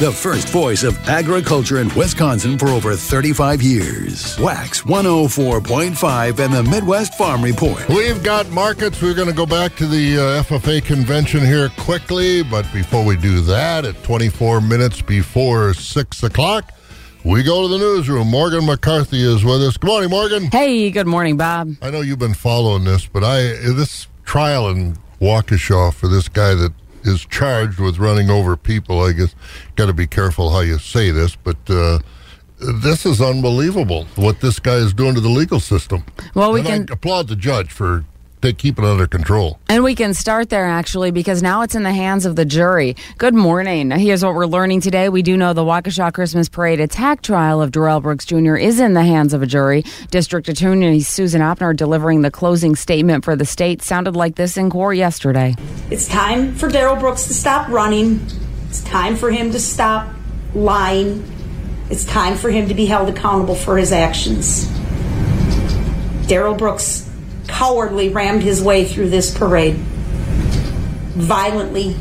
[0.00, 4.36] The first voice of agriculture in Wisconsin for over 35 years.
[4.40, 7.88] Wax 104.5 and the Midwest Farm Report.
[7.88, 9.00] We've got markets.
[9.00, 13.16] We're going to go back to the uh, FFA convention here quickly, but before we
[13.16, 16.72] do that, at 24 minutes before 6 o'clock,
[17.24, 18.28] we go to the newsroom.
[18.28, 19.76] Morgan McCarthy is with us.
[19.76, 20.44] Good morning, Morgan.
[20.50, 21.76] Hey, good morning, Bob.
[21.80, 26.54] I know you've been following this, but I this trial in Waukesha for this guy
[26.54, 26.72] that
[27.04, 29.00] is charged with running over people.
[29.00, 29.34] I guess
[29.76, 32.00] got to be careful how you say this, but uh,
[32.58, 36.04] this is unbelievable what this guy is doing to the legal system.
[36.34, 38.04] Well, we and can I applaud the judge for
[38.42, 39.58] they keep it under control.
[39.68, 42.96] And we can start there actually because now it's in the hands of the jury.
[43.16, 43.90] Good morning.
[43.90, 45.08] Here's what we're learning today.
[45.08, 48.56] We do know the Waukesha Christmas Parade attack trial of Darrell Brooks Jr.
[48.56, 49.84] is in the hands of a jury.
[50.10, 54.70] District Attorney Susan Opper delivering the closing statement for the state sounded like this in
[54.70, 55.54] court yesterday.
[55.90, 58.20] It's time for Darrell Brooks to stop running.
[58.68, 60.12] It's time for him to stop
[60.54, 61.24] lying.
[61.90, 64.66] It's time for him to be held accountable for his actions.
[66.26, 67.11] Daryl Brooks
[67.52, 69.76] cowardly rammed his way through this parade,
[71.14, 71.94] violently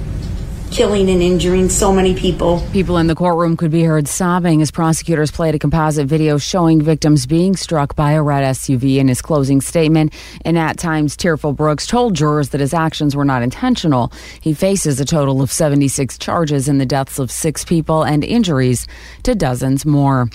[0.72, 2.66] killing and injuring so many people.
[2.72, 6.82] People in the courtroom could be heard sobbing as prosecutors played a composite video showing
[6.82, 10.14] victims being struck by a red SUV in his closing statement.
[10.46, 14.14] And at times, tearful Brooks told jurors that his actions were not intentional.
[14.40, 18.88] He faces a total of 76 charges in the deaths of six people and injuries
[19.24, 20.30] to dozens more.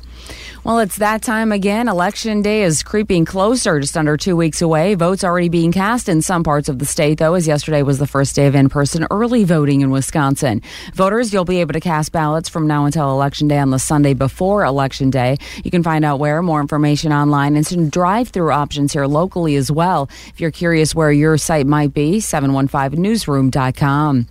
[0.66, 1.86] Well, it's that time again.
[1.86, 4.96] Election day is creeping closer, just under two weeks away.
[4.96, 8.06] Votes already being cast in some parts of the state, though, as yesterday was the
[8.08, 10.60] first day of in person early voting in Wisconsin.
[10.92, 14.12] Voters, you'll be able to cast ballots from now until Election Day on the Sunday
[14.12, 15.36] before Election Day.
[15.62, 19.54] You can find out where, more information online, and some drive through options here locally
[19.54, 20.08] as well.
[20.30, 24.26] If you're curious where your site might be, 715newsroom.com.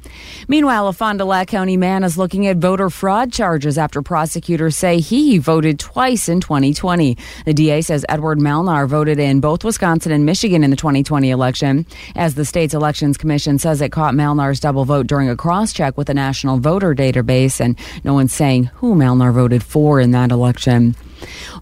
[0.50, 4.76] Meanwhile, a Fond du Lac County man is looking at voter fraud charges after prosecutors
[4.76, 7.18] say he voted twice in 2020.
[7.46, 11.86] The DA says Edward Malnar voted in both Wisconsin and Michigan in the 2020 election.
[12.16, 15.98] As the state's elections commission says it caught Malnar's double vote during a cross check
[15.98, 20.32] with the national voter database, and no one's saying who Malnar voted for in that
[20.32, 20.96] election.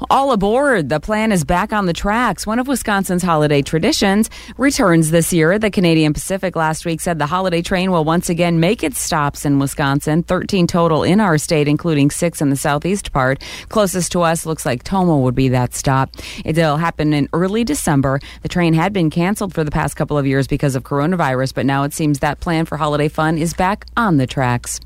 [0.10, 0.90] All aboard.
[0.90, 2.46] The plan is back on the tracks.
[2.46, 5.58] One of Wisconsin's holiday traditions returns this year.
[5.60, 9.46] The Canadian Pacific last week said the holiday train will once again make its stops
[9.46, 13.42] in Wisconsin, 13 total in our state, including six in the southeast part.
[13.70, 16.16] Closest to us looks like Tomah would be that stop.
[16.46, 18.20] It'll happen in early December.
[18.42, 21.66] The train had been canceled for the past couple of years because of coronavirus, but
[21.66, 24.80] now it seems that plan for holiday fun is back on the tracks.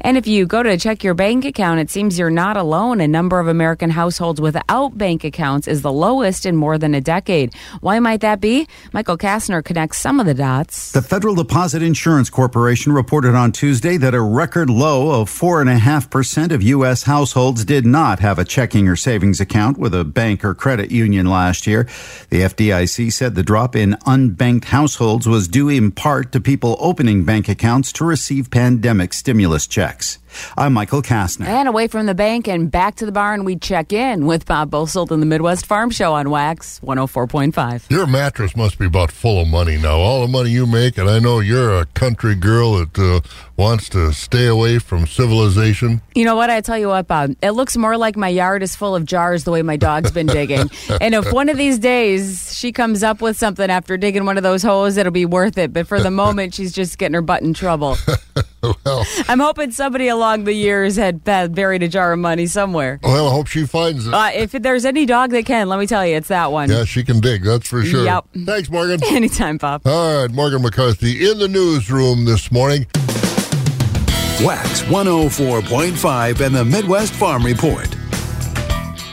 [0.00, 3.00] And if you go to check your bank account, it seems you're not alone.
[3.00, 7.00] A number of American households without bank accounts is the lowest in more than a
[7.00, 7.54] decade.
[7.80, 8.66] Why might that be?
[8.92, 10.92] Michael Kastner connects some of the dots.
[10.92, 16.62] The Federal Deposit Insurance Corporation reported on Tuesday that a record low of 4.5% of
[16.62, 17.04] U.S.
[17.04, 21.26] households did not have a checking or savings account with a bank or credit union
[21.26, 21.84] last year.
[22.30, 27.24] The FDIC said the drop in unbanked households was due in part to people opening
[27.24, 30.18] bank accounts to receive pandemic stimulus checks.
[30.56, 31.46] I'm Michael Kastner.
[31.46, 34.70] And away from the bank and back to the barn, we check in with Bob
[34.70, 37.90] Bosold in the Midwest Farm Show on Wax 104.5.
[37.90, 39.96] Your mattress must be about full of money now.
[39.96, 43.20] All the money you make, and I know you're a country girl that uh,
[43.56, 46.00] wants to stay away from civilization.
[46.14, 46.50] You know what?
[46.50, 47.34] I tell you what, Bob.
[47.42, 50.26] It looks more like my yard is full of jars the way my dog's been
[50.26, 50.70] digging.
[51.00, 54.42] and if one of these days she comes up with something after digging one of
[54.42, 55.72] those holes, it'll be worth it.
[55.72, 57.96] But for the moment, she's just getting her butt in trouble.
[58.84, 63.00] well, I'm hoping somebody along the years had buried a jar of money somewhere.
[63.02, 64.14] Well, I hope she finds it.
[64.14, 66.70] Uh, if there's any dog that can, let me tell you, it's that one.
[66.70, 68.04] Yeah, she can dig, that's for sure.
[68.04, 68.26] Yep.
[68.44, 69.02] Thanks, Morgan.
[69.10, 69.86] Anytime, Bob.
[69.86, 72.86] All right, Morgan McCarthy in the newsroom this morning.
[74.42, 77.88] Wax 104.5 and the Midwest Farm Report.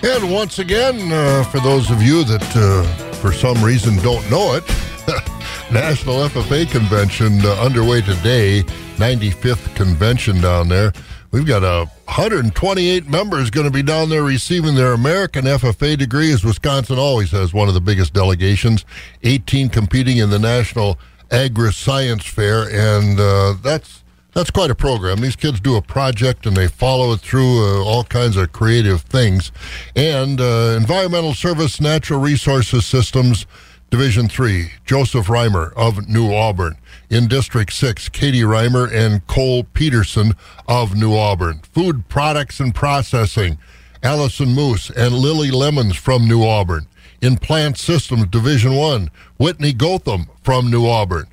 [0.04, 2.84] And once again, uh, for those of you that uh,
[3.16, 4.64] for some reason don't know it,
[5.72, 8.64] National FFA Convention uh, underway today,
[8.98, 10.94] 95th convention down there.
[11.32, 16.32] We've got a 128 members going to be down there receiving their American FFA degree,
[16.32, 18.86] as Wisconsin always has one of the biggest delegations.
[19.24, 21.00] 18 competing in the National
[21.32, 25.22] Agri Science Fair, and uh, that's that's quite a program.
[25.22, 29.02] These kids do a project and they follow it through uh, all kinds of creative
[29.02, 29.52] things.
[29.96, 33.46] And uh, Environmental Service Natural Resources Systems
[33.94, 36.78] Division 3, Joseph Reimer of New Auburn.
[37.12, 40.34] In District 6, Katie Reimer and Cole Peterson
[40.68, 41.62] of New Auburn.
[41.72, 43.60] Food Products and Processing,
[44.02, 46.88] Allison Moose and Lily Lemons from New Auburn.
[47.22, 51.28] In Plant Systems Division 1, Whitney Gotham from New Auburn.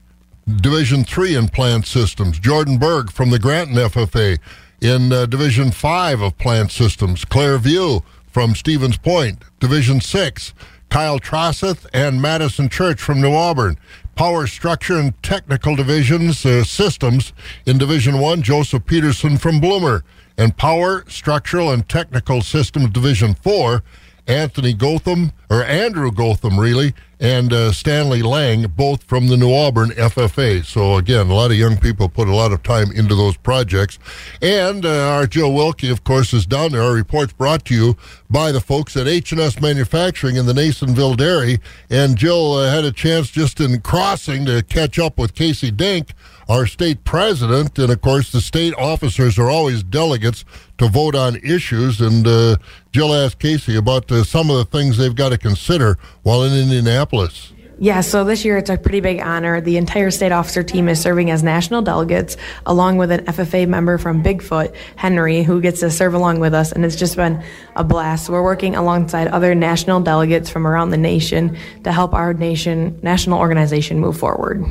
[0.47, 4.39] Division 3 in Plant Systems, Jordan Berg from the Granton FFA.
[4.83, 9.45] In uh, Division 5 of Plant Systems, Claire View from Stevens Point.
[9.61, 10.53] Division 6,
[10.91, 13.79] Kyle Trosseth and Madison Church from New Auburn.
[14.17, 17.33] Power Structure and Technical Divisions uh, Systems
[17.65, 20.03] in Division 1, Joseph Peterson from Bloomer.
[20.37, 23.83] And Power, Structural, and Technical Systems Division 4,
[24.31, 29.91] Anthony Gotham, or Andrew Gotham, really, and uh, Stanley Lang, both from the New Auburn
[29.91, 30.65] FFA.
[30.65, 33.99] So, again, a lot of young people put a lot of time into those projects.
[34.41, 36.83] And uh, our Jill Wilkie, of course, is down there.
[36.83, 37.97] Our report's brought to you
[38.31, 41.59] by the folks at H&S Manufacturing in the Nasonville Dairy.
[41.91, 46.15] And Jill uh, had a chance just in crossing to catch up with Casey Denk,
[46.51, 47.79] our state president.
[47.79, 50.45] And, of course, the state officers are always delegates
[50.79, 52.01] to vote on issues.
[52.01, 52.57] And uh,
[52.91, 56.53] Jill asked Casey about uh, some of the things they've got to consider while in
[56.53, 57.53] Indianapolis.
[57.83, 59.63] Yeah, so this year it's a pretty big honor.
[59.63, 62.37] The entire state officer team is serving as national delegates,
[62.67, 66.73] along with an FFA member from Bigfoot, Henry, who gets to serve along with us,
[66.73, 67.43] and it's just been
[67.77, 68.29] a blast.
[68.29, 73.39] We're working alongside other national delegates from around the nation to help our nation, national
[73.39, 74.63] organization move forward.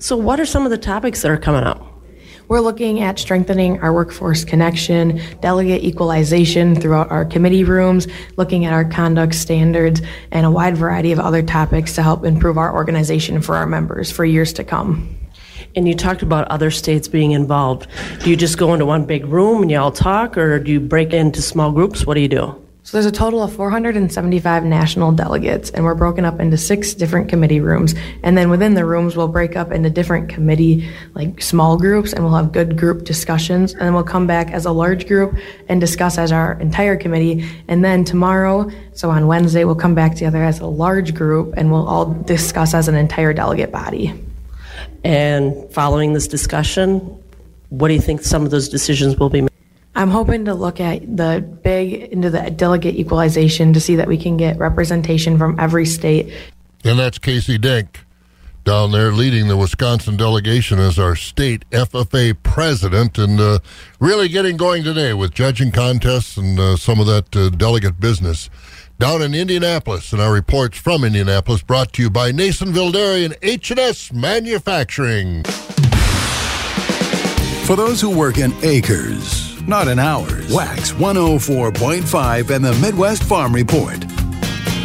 [0.00, 1.84] So, what are some of the topics that are coming up?
[2.46, 8.06] We're looking at strengthening our workforce connection, delegate equalization throughout our committee rooms,
[8.36, 12.56] looking at our conduct standards, and a wide variety of other topics to help improve
[12.56, 15.14] our organization for our members for years to come.
[15.74, 17.88] And you talked about other states being involved.
[18.20, 20.80] Do you just go into one big room and you all talk, or do you
[20.80, 22.06] break into small groups?
[22.06, 22.67] What do you do?
[22.88, 27.28] So there's a total of 475 national delegates, and we're broken up into six different
[27.28, 27.94] committee rooms.
[28.22, 32.24] And then within the rooms, we'll break up into different committee, like small groups, and
[32.24, 33.74] we'll have good group discussions.
[33.74, 35.36] And then we'll come back as a large group
[35.68, 37.46] and discuss as our entire committee.
[37.68, 41.70] And then tomorrow, so on Wednesday, we'll come back together as a large group and
[41.70, 44.18] we'll all discuss as an entire delegate body.
[45.04, 47.00] And following this discussion,
[47.68, 49.57] what do you think some of those decisions will be made?
[49.94, 54.16] I'm hoping to look at the big into the delegate equalization to see that we
[54.16, 56.32] can get representation from every state.
[56.84, 58.04] And that's Casey Denk,
[58.64, 63.58] down there leading the Wisconsin delegation as our state FFA president and uh,
[63.98, 68.50] really getting going today with judging contests and uh, some of that uh, delegate business.
[69.00, 73.36] Down in Indianapolis, and our reports from Indianapolis brought to you by Nasonville Dairy and
[73.42, 75.44] H&S Manufacturing.
[77.64, 83.54] For those who work in acres, not in hours, Wax 104.5 and the Midwest Farm
[83.54, 84.02] Report.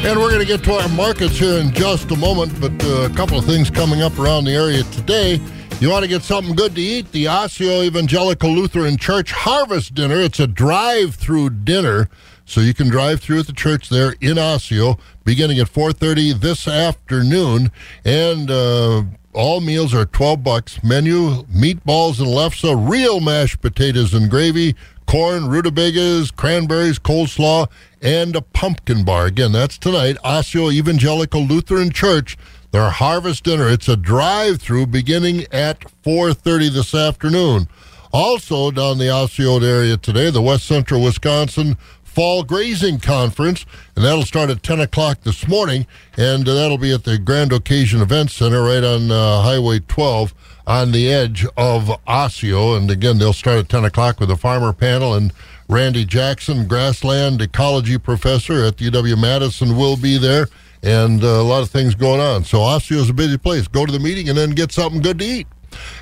[0.05, 3.09] And we're going to get to our markets here in just a moment, but uh,
[3.09, 5.39] a couple of things coming up around the area today.
[5.83, 7.11] You want to get something good to eat?
[7.11, 10.15] The Osseo Evangelical Lutheran Church Harvest Dinner.
[10.15, 12.07] It's a drive-through dinner,
[12.45, 16.69] so you can drive through at the church there in Osseo, beginning at 4:30 this
[16.69, 17.69] afternoon,
[18.05, 18.49] and.
[18.49, 19.03] Uh,
[19.33, 20.83] all meals are 12 bucks.
[20.83, 24.75] Menu, meatballs and lefse, real mashed potatoes and gravy,
[25.07, 27.67] corn, rutabagas, cranberries, coleslaw,
[27.99, 29.25] and a pumpkin bar.
[29.25, 30.17] Again, that's tonight.
[30.23, 32.37] Osseo Evangelical Lutheran Church,
[32.73, 33.69] their harvest dinner.
[33.69, 37.69] It's a drive-through beginning at 4.30 this afternoon.
[38.11, 43.65] Also down the Osceola area today, the West Central Wisconsin Fall Grazing Conference,
[43.95, 45.85] and that'll start at 10 o'clock this morning,
[46.17, 50.33] and uh, that'll be at the Grand Occasion Event Center right on uh, Highway 12
[50.65, 52.75] on the edge of Osseo.
[52.75, 55.31] And again, they'll start at 10 o'clock with a farmer panel, and
[55.69, 60.47] Randy Jackson, grassland ecology professor at UW Madison, will be there,
[60.83, 62.43] and uh, a lot of things going on.
[62.43, 63.67] So Osseo is a busy place.
[63.67, 65.47] Go to the meeting and then get something good to eat.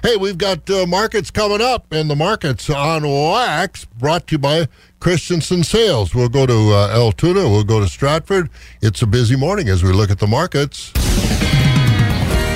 [0.04, 4.40] Hey, we've got uh, markets coming up, and the markets on wax brought to you
[4.40, 4.68] by
[5.00, 6.14] Christensen Sales.
[6.14, 8.50] We'll go to uh, Altoona, we'll go to Stratford.
[8.82, 10.92] It's a busy morning as we look at the markets.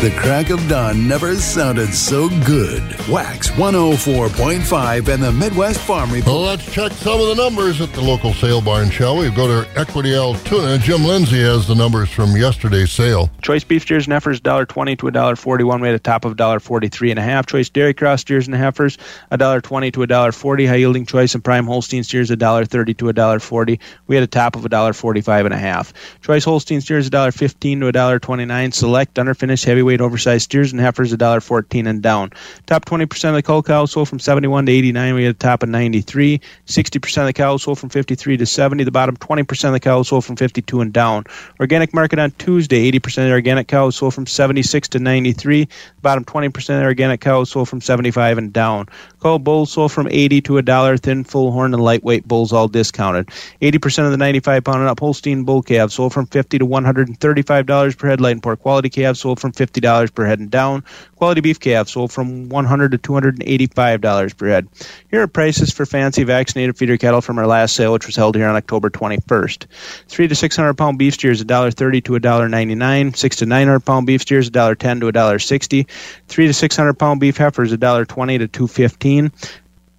[0.01, 2.83] The crack of dawn never sounded so good.
[3.09, 6.27] Wax 104.5 and the Midwest Farm Report.
[6.27, 9.31] Well, let's check some of the numbers at the local sale barn, shall we?
[9.31, 10.73] Go to Equity Altoona.
[10.73, 13.31] Uh, Jim Lindsay has the numbers from yesterday's sale.
[13.41, 15.81] Choice beef steers and heifers $1.20 to $1.41.
[15.81, 17.43] We had a top of $1.43 and a.
[17.43, 18.97] Choice dairy cross steers and heifers
[19.31, 20.67] $1.20 to $1.40.
[20.67, 23.79] High yielding choice and prime Holstein steers $1.30 to $1.40.
[24.07, 25.85] We had a top of $1.45 and a.
[26.21, 28.73] Choice Holstein steers $1.15 to $1.29.
[28.73, 32.31] Select underfinished heavyweight oversized steers and heifers $1.14 and down.
[32.65, 35.13] Top 20% of the cull cows sold from 71 to 89.
[35.13, 36.41] We had a top of 93.
[36.67, 38.83] 60% of the cows sold from 53 to 70.
[38.83, 41.25] The bottom 20% of the cows sold from 52 and down.
[41.59, 45.65] Organic market on Tuesday, 80% of the organic cows sold from 76 to 93.
[45.65, 45.71] The
[46.01, 48.87] bottom 20% of the organic cows sold from 75 and down.
[49.19, 50.97] Cull bulls sold from 80 to a dollar.
[50.97, 53.27] Thin, full horn, and lightweight bulls all discounted.
[53.61, 57.65] 80% of the 95 pound and up Holstein bull calves sold from 50 to 135
[57.65, 58.21] dollars per head.
[58.21, 60.83] Light and poor quality calves sold from 50 dollars per head and down.
[61.15, 64.67] Quality beef calves sold from $100 to 285 dollars per head.
[65.09, 68.35] Here are prices for fancy vaccinated feeder cattle from our last sale, which was held
[68.35, 69.65] here on October 21st.
[70.07, 73.15] Three to 600 pound beef steers $1.30 to $1.99.
[73.15, 75.87] Six to 900 pound beef steers $1.10 to $1.60.
[76.27, 79.31] Three to 600 pound beef heifers $1.20 to 215.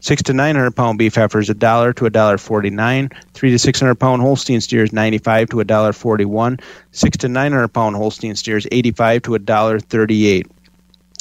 [0.01, 3.11] Six to nine hundred pound beef heifers a dollar to a dollar forty nine.
[3.35, 6.59] Three to six hundred pound Holstein steers ninety five to a dollar forty one.
[6.93, 10.47] Six to nine hundred pound Holstein steers eighty five to a dollar thirty eight.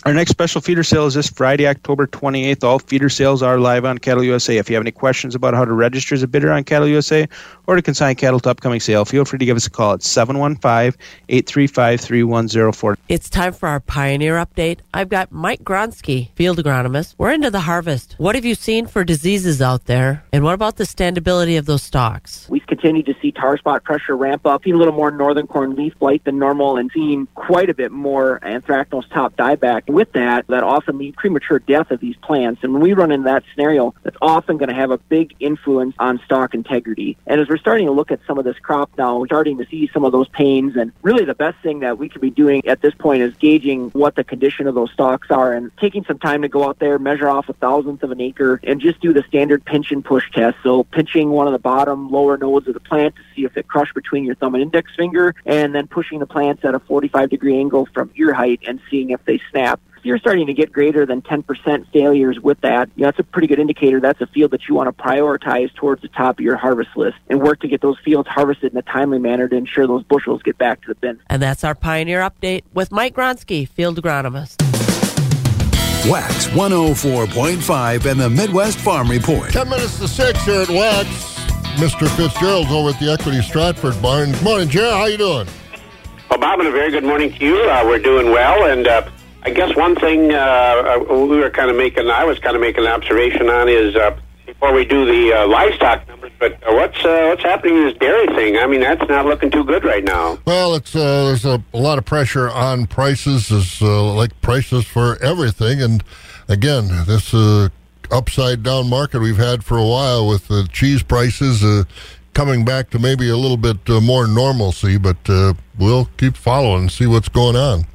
[0.06, 2.64] Our next special feeder sale is this Friday, October 28th.
[2.64, 4.58] All feeder sales are live on Cattle USA.
[4.58, 7.28] If you have any questions about how to register as a bidder on Cattle USA
[7.66, 10.02] or to consign cattle to upcoming sale, feel free to give us a call at
[10.02, 12.98] 715-835-3104.
[13.10, 14.82] It's time for our Pioneer Update.
[14.94, 17.16] I've got Mike Gronsky, field agronomist.
[17.18, 18.14] We're into the harvest.
[18.20, 20.24] What have you seen for diseases out there?
[20.32, 22.48] And what about the standability of those stocks?
[22.48, 25.76] We've continued to see tar spot pressure ramp up, seeing a little more northern corn
[25.76, 29.95] leaf blight than normal, and seeing quite a bit more anthracnose top dieback.
[29.96, 32.66] With that, that often leads premature death of these plants.
[32.66, 35.96] And when we run into that scenario, that's often going to have a big influence
[36.00, 37.16] on stalk integrity.
[37.26, 39.66] And as we're starting to look at some of this crop now, we're starting to
[39.68, 40.76] see some of those pains.
[40.76, 43.90] And really, the best thing that we could be doing at this point is gauging
[43.92, 47.00] what the condition of those stalks are and taking some time to go out there,
[47.00, 50.30] measure off a thousandth of an acre, and just do the standard pinch and push
[50.32, 50.58] test.
[50.62, 53.70] So pinching one of the bottom lower nodes of the plant to see if it
[53.70, 57.30] crushed between your thumb and index finger, and then pushing the plants at a 45
[57.30, 59.80] degree angle from ear height and seeing if they snap.
[60.06, 63.24] If you're starting to get greater than 10% failures with that, you know, that's a
[63.24, 66.46] pretty good indicator that's a field that you want to prioritize towards the top of
[66.46, 69.56] your harvest list and work to get those fields harvested in a timely manner to
[69.56, 71.20] ensure those bushels get back to the bin.
[71.28, 74.62] And that's our Pioneer Update with Mike Gronsky, field agronomist.
[76.08, 79.50] Wax 104.5 and the Midwest Farm Report.
[79.50, 81.08] 10 minutes to 6 here at Wax.
[81.78, 82.08] Mr.
[82.16, 84.34] Fitzgerald's over at the Equity Stratford Barn.
[84.34, 84.92] Good morning, Jerry.
[84.92, 85.48] How you doing?
[86.30, 87.58] Well, Bob, and a very good morning to you.
[87.62, 89.10] Uh, we're doing well, and uh,
[89.46, 92.86] I guess one thing uh, we were kind of making, I was kind of making
[92.86, 94.18] an observation on is uh,
[94.48, 97.98] before we do the uh, livestock numbers, But uh, what's uh, what's happening in this
[98.00, 98.58] dairy thing?
[98.58, 100.40] I mean, that's not looking too good right now.
[100.46, 105.22] Well, it's uh, there's a, a lot of pressure on prices, uh, like prices for
[105.22, 106.04] everything, and
[106.48, 107.70] again, this uh,
[108.12, 111.84] upside down market we've had for a while with the cheese prices uh,
[112.34, 116.82] coming back to maybe a little bit uh, more normalcy, but uh, we'll keep following
[116.82, 117.86] and see what's going on.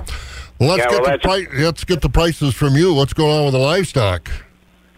[0.60, 2.92] Well, let's Yeah, get well, the pri- let's get the prices from you.
[2.92, 4.30] What's going on with the livestock?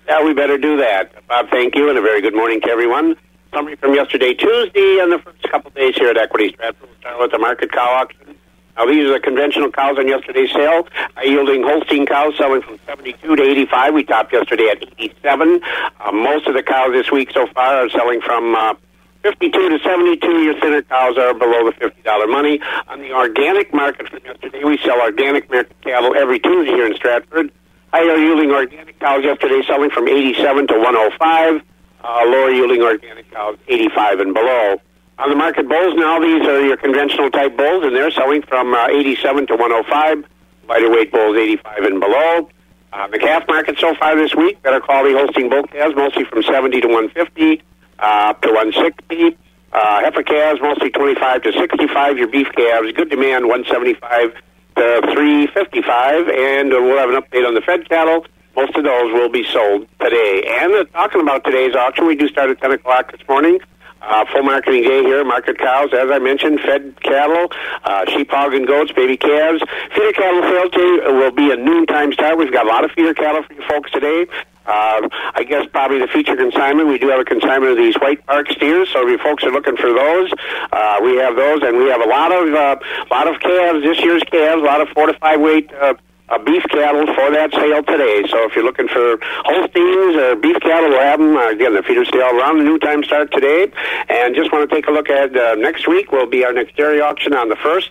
[0.08, 1.12] Yeah, we better do that.
[1.28, 3.14] Bob, thank you, and a very good morning to everyone.
[3.54, 6.88] Summary from yesterday, Tuesday, and the first couple of days here at Equity Stratford.
[6.88, 8.34] We'll start with the market cow auction.
[8.76, 10.88] Now, these are the conventional cows on yesterday's sale.
[11.14, 13.94] High yielding Holstein cows selling from 72 to 85.
[13.94, 15.60] We topped yesterday at 87.
[16.00, 18.74] Uh, most of the cows this week so far are selling from uh,
[19.22, 20.42] 52 to 72.
[20.42, 22.60] Your thinner cows are below the $50 money.
[22.88, 26.94] On the organic market from yesterday, we sell organic market cattle every Tuesday here in
[26.94, 27.52] Stratford.
[27.92, 31.62] Higher yielding organic cows yesterday selling from 87 to 105.
[32.04, 34.80] Uh, lower yielding organic cows 85 and below.
[35.18, 38.74] On the market bulls now, these are your conventional type bulls, and they're selling from
[38.74, 40.24] uh, 87 to 105.
[40.68, 42.48] Lighter weight bulls 85 and below.
[42.92, 46.42] Uh, the calf market so far this week, better quality Holstein bull calves, mostly from
[46.42, 47.62] 70 to 150 uh,
[48.02, 49.38] up to 160.
[49.72, 52.18] Uh, heifer calves, mostly 25 to 65.
[52.18, 54.34] Your beef calves, good demand, 175
[54.76, 56.28] to 355.
[56.28, 58.26] And uh, we'll have an update on the fed cattle.
[58.54, 60.44] Most of those will be sold today.
[60.60, 63.60] And uh, talking about today's auction, we do start at 10 o'clock this morning.
[64.02, 67.46] Uh, full marketing day here, market cows, as I mentioned, fed cattle,
[67.84, 69.62] uh, sheep, hog, and goats, baby calves.
[69.94, 72.36] Feeder cattle sales day will be a noontime start.
[72.36, 74.26] We've got a lot of feeder cattle for you folks today.
[74.66, 76.88] Uh, I guess probably the feature consignment.
[76.88, 79.50] We do have a consignment of these white park steers, so if you folks are
[79.50, 80.30] looking for those,
[80.72, 82.76] uh, we have those, and we have a lot of uh,
[83.10, 85.72] lot of calves this year's calves, a lot of four to five weight.
[85.74, 85.94] Uh,
[86.28, 88.24] uh, beef cattle for that sale today.
[88.30, 91.36] So if you're looking for Holsteins or beef cattle, we'll have them.
[91.36, 93.70] Uh, again, the feeder sale around the new time start today.
[94.08, 96.76] And just want to take a look at uh, next week will be our next
[96.76, 97.90] dairy auction on the 1st.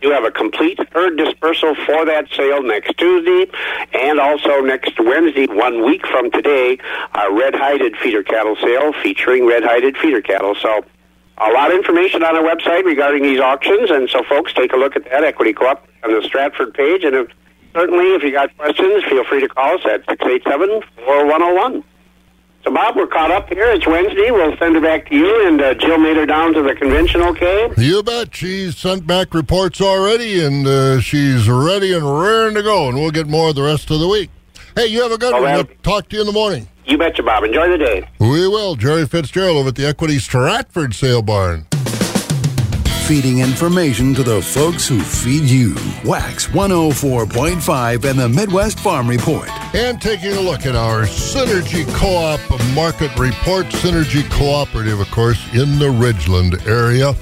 [0.00, 3.50] Do have a complete herd dispersal for that sale next Tuesday
[3.92, 6.78] and also next Wednesday, one week from today,
[7.12, 10.54] our red-hided feeder cattle sale featuring red-hided feeder cattle.
[10.60, 10.84] So
[11.38, 14.76] a lot of information on our website regarding these auctions, and so folks take a
[14.76, 17.04] look at that Equity Co-op on the Stratford page.
[17.04, 17.28] And if,
[17.72, 21.82] certainly, if you got questions, feel free to call us at 687-4101.
[22.64, 23.70] So, Bob, we're caught up here.
[23.72, 24.30] It's Wednesday.
[24.30, 27.20] We'll send her back to you, and uh, Jill made her down to the convention
[27.20, 27.70] okay?
[27.76, 28.34] You bet.
[28.34, 32.88] She's sent back reports already, and uh, she's ready and raring to go.
[32.88, 34.30] And we'll get more the rest of the week.
[34.74, 35.54] Hey, you have a good Oh, one.
[35.54, 36.66] We'll talk to you in the morning.
[36.86, 37.44] You betcha, Bob.
[37.44, 38.08] Enjoy the day.
[38.18, 38.76] We will.
[38.76, 41.66] Jerry Fitzgerald over at the Equity Stratford Sale Barn.
[43.06, 45.74] Feeding information to the folks who feed you.
[46.06, 49.50] Wax 104.5 and the Midwest Farm Report.
[49.74, 52.40] And taking a look at our Synergy Co-op
[52.74, 53.66] market report.
[53.66, 57.14] Synergy Cooperative, of course, in the Ridgeland area.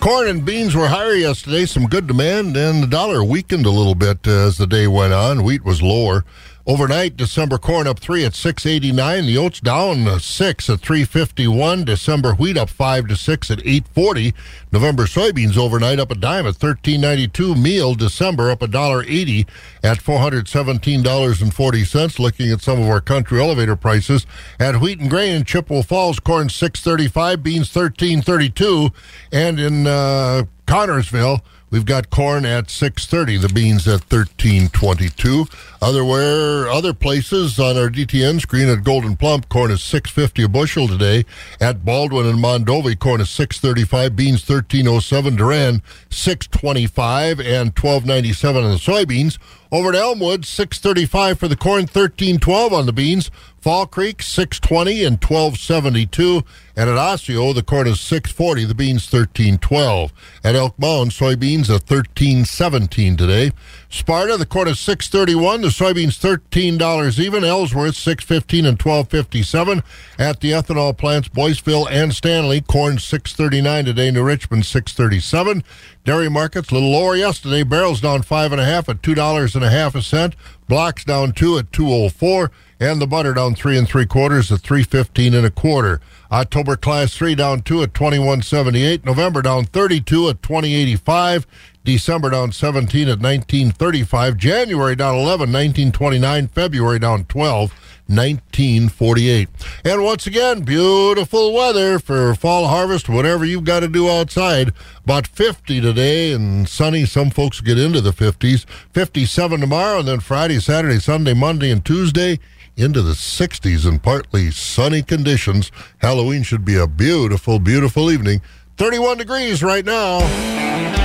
[0.00, 3.94] Corn and beans were higher yesterday, some good demand, and the dollar weakened a little
[3.94, 5.44] bit as the day went on.
[5.44, 6.24] Wheat was lower.
[6.66, 9.24] Overnight, December corn up three at six eighty nine.
[9.26, 11.84] The oats down six at three fifty one.
[11.84, 14.34] December wheat up five to six at eight forty.
[14.70, 17.54] November soybeans overnight up a dime at thirteen ninety two.
[17.54, 19.46] Meal December up a dollar eighty
[19.82, 22.18] at four hundred seventeen dollars and forty cents.
[22.18, 24.26] Looking at some of our country elevator prices
[24.58, 28.90] at wheat and grain in Chippewa Falls, corn six thirty five, beans thirteen thirty two,
[29.32, 31.40] and in uh, Connorsville.
[31.70, 35.46] We've got corn at 630, the beans at 1322.
[35.80, 40.88] Otherwhere, other places on our DTN screen at Gold'n Plump, corn is 650 a bushel
[40.88, 41.24] today.
[41.60, 48.76] At Baldwin and Mondovi, corn is 635, beans 1307, Durand 625 and 1297 on the
[48.76, 49.38] soybeans.
[49.72, 53.30] Over at Elmwood, 635 for the corn, 1312 on the beans.
[53.60, 56.42] Fall Creek, 620 and 1272.
[56.76, 60.12] And at Osseo, the corn is 640, the beans 1312.
[60.42, 63.52] At Elk Mound, soybeans at 1317 today.
[63.90, 67.44] Sparta, the corn is 631, the soybeans $13 even.
[67.44, 69.82] Ellsworth, 615 and 1257.
[70.18, 75.62] At the ethanol plants, Boyceville and Stanley, corn 639 today, New Richmond 637.
[76.04, 77.62] Dairy markets a little lower yesterday.
[77.62, 80.34] Barrels down five and a half at two dollars and a half a cent.
[80.66, 84.50] Blocks down two at two oh four, and the butter down three and three quarters
[84.50, 86.00] at three fifteen and a quarter.
[86.32, 89.04] October class three down two at twenty one seventy eight.
[89.04, 91.46] November down thirty two at twenty eighty five.
[91.82, 94.36] December down 17 at 1935.
[94.36, 96.48] January down 11, 1929.
[96.48, 99.48] February down 12, 1948.
[99.84, 104.72] And once again, beautiful weather for fall harvest, whatever you've got to do outside.
[105.04, 107.06] About 50 today and sunny.
[107.06, 108.66] Some folks get into the 50s.
[108.92, 112.38] 57 tomorrow, and then Friday, Saturday, Sunday, Monday, and Tuesday
[112.76, 115.70] into the 60s and partly sunny conditions.
[115.98, 118.40] Halloween should be a beautiful, beautiful evening.
[118.80, 120.20] 31 degrees right now.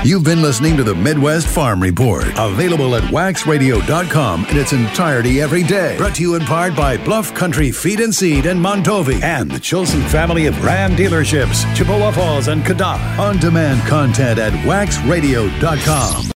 [0.06, 5.62] You've been listening to the Midwest Farm Report, available at waxradio.com in its entirety every
[5.62, 5.98] day.
[5.98, 9.60] Brought to you in part by Bluff Country Feed and Seed in Mondovi and the
[9.60, 13.20] Chilson family of Ram dealerships, Chippewa Falls and Cadott.
[13.20, 16.32] On demand content at waxradio.com.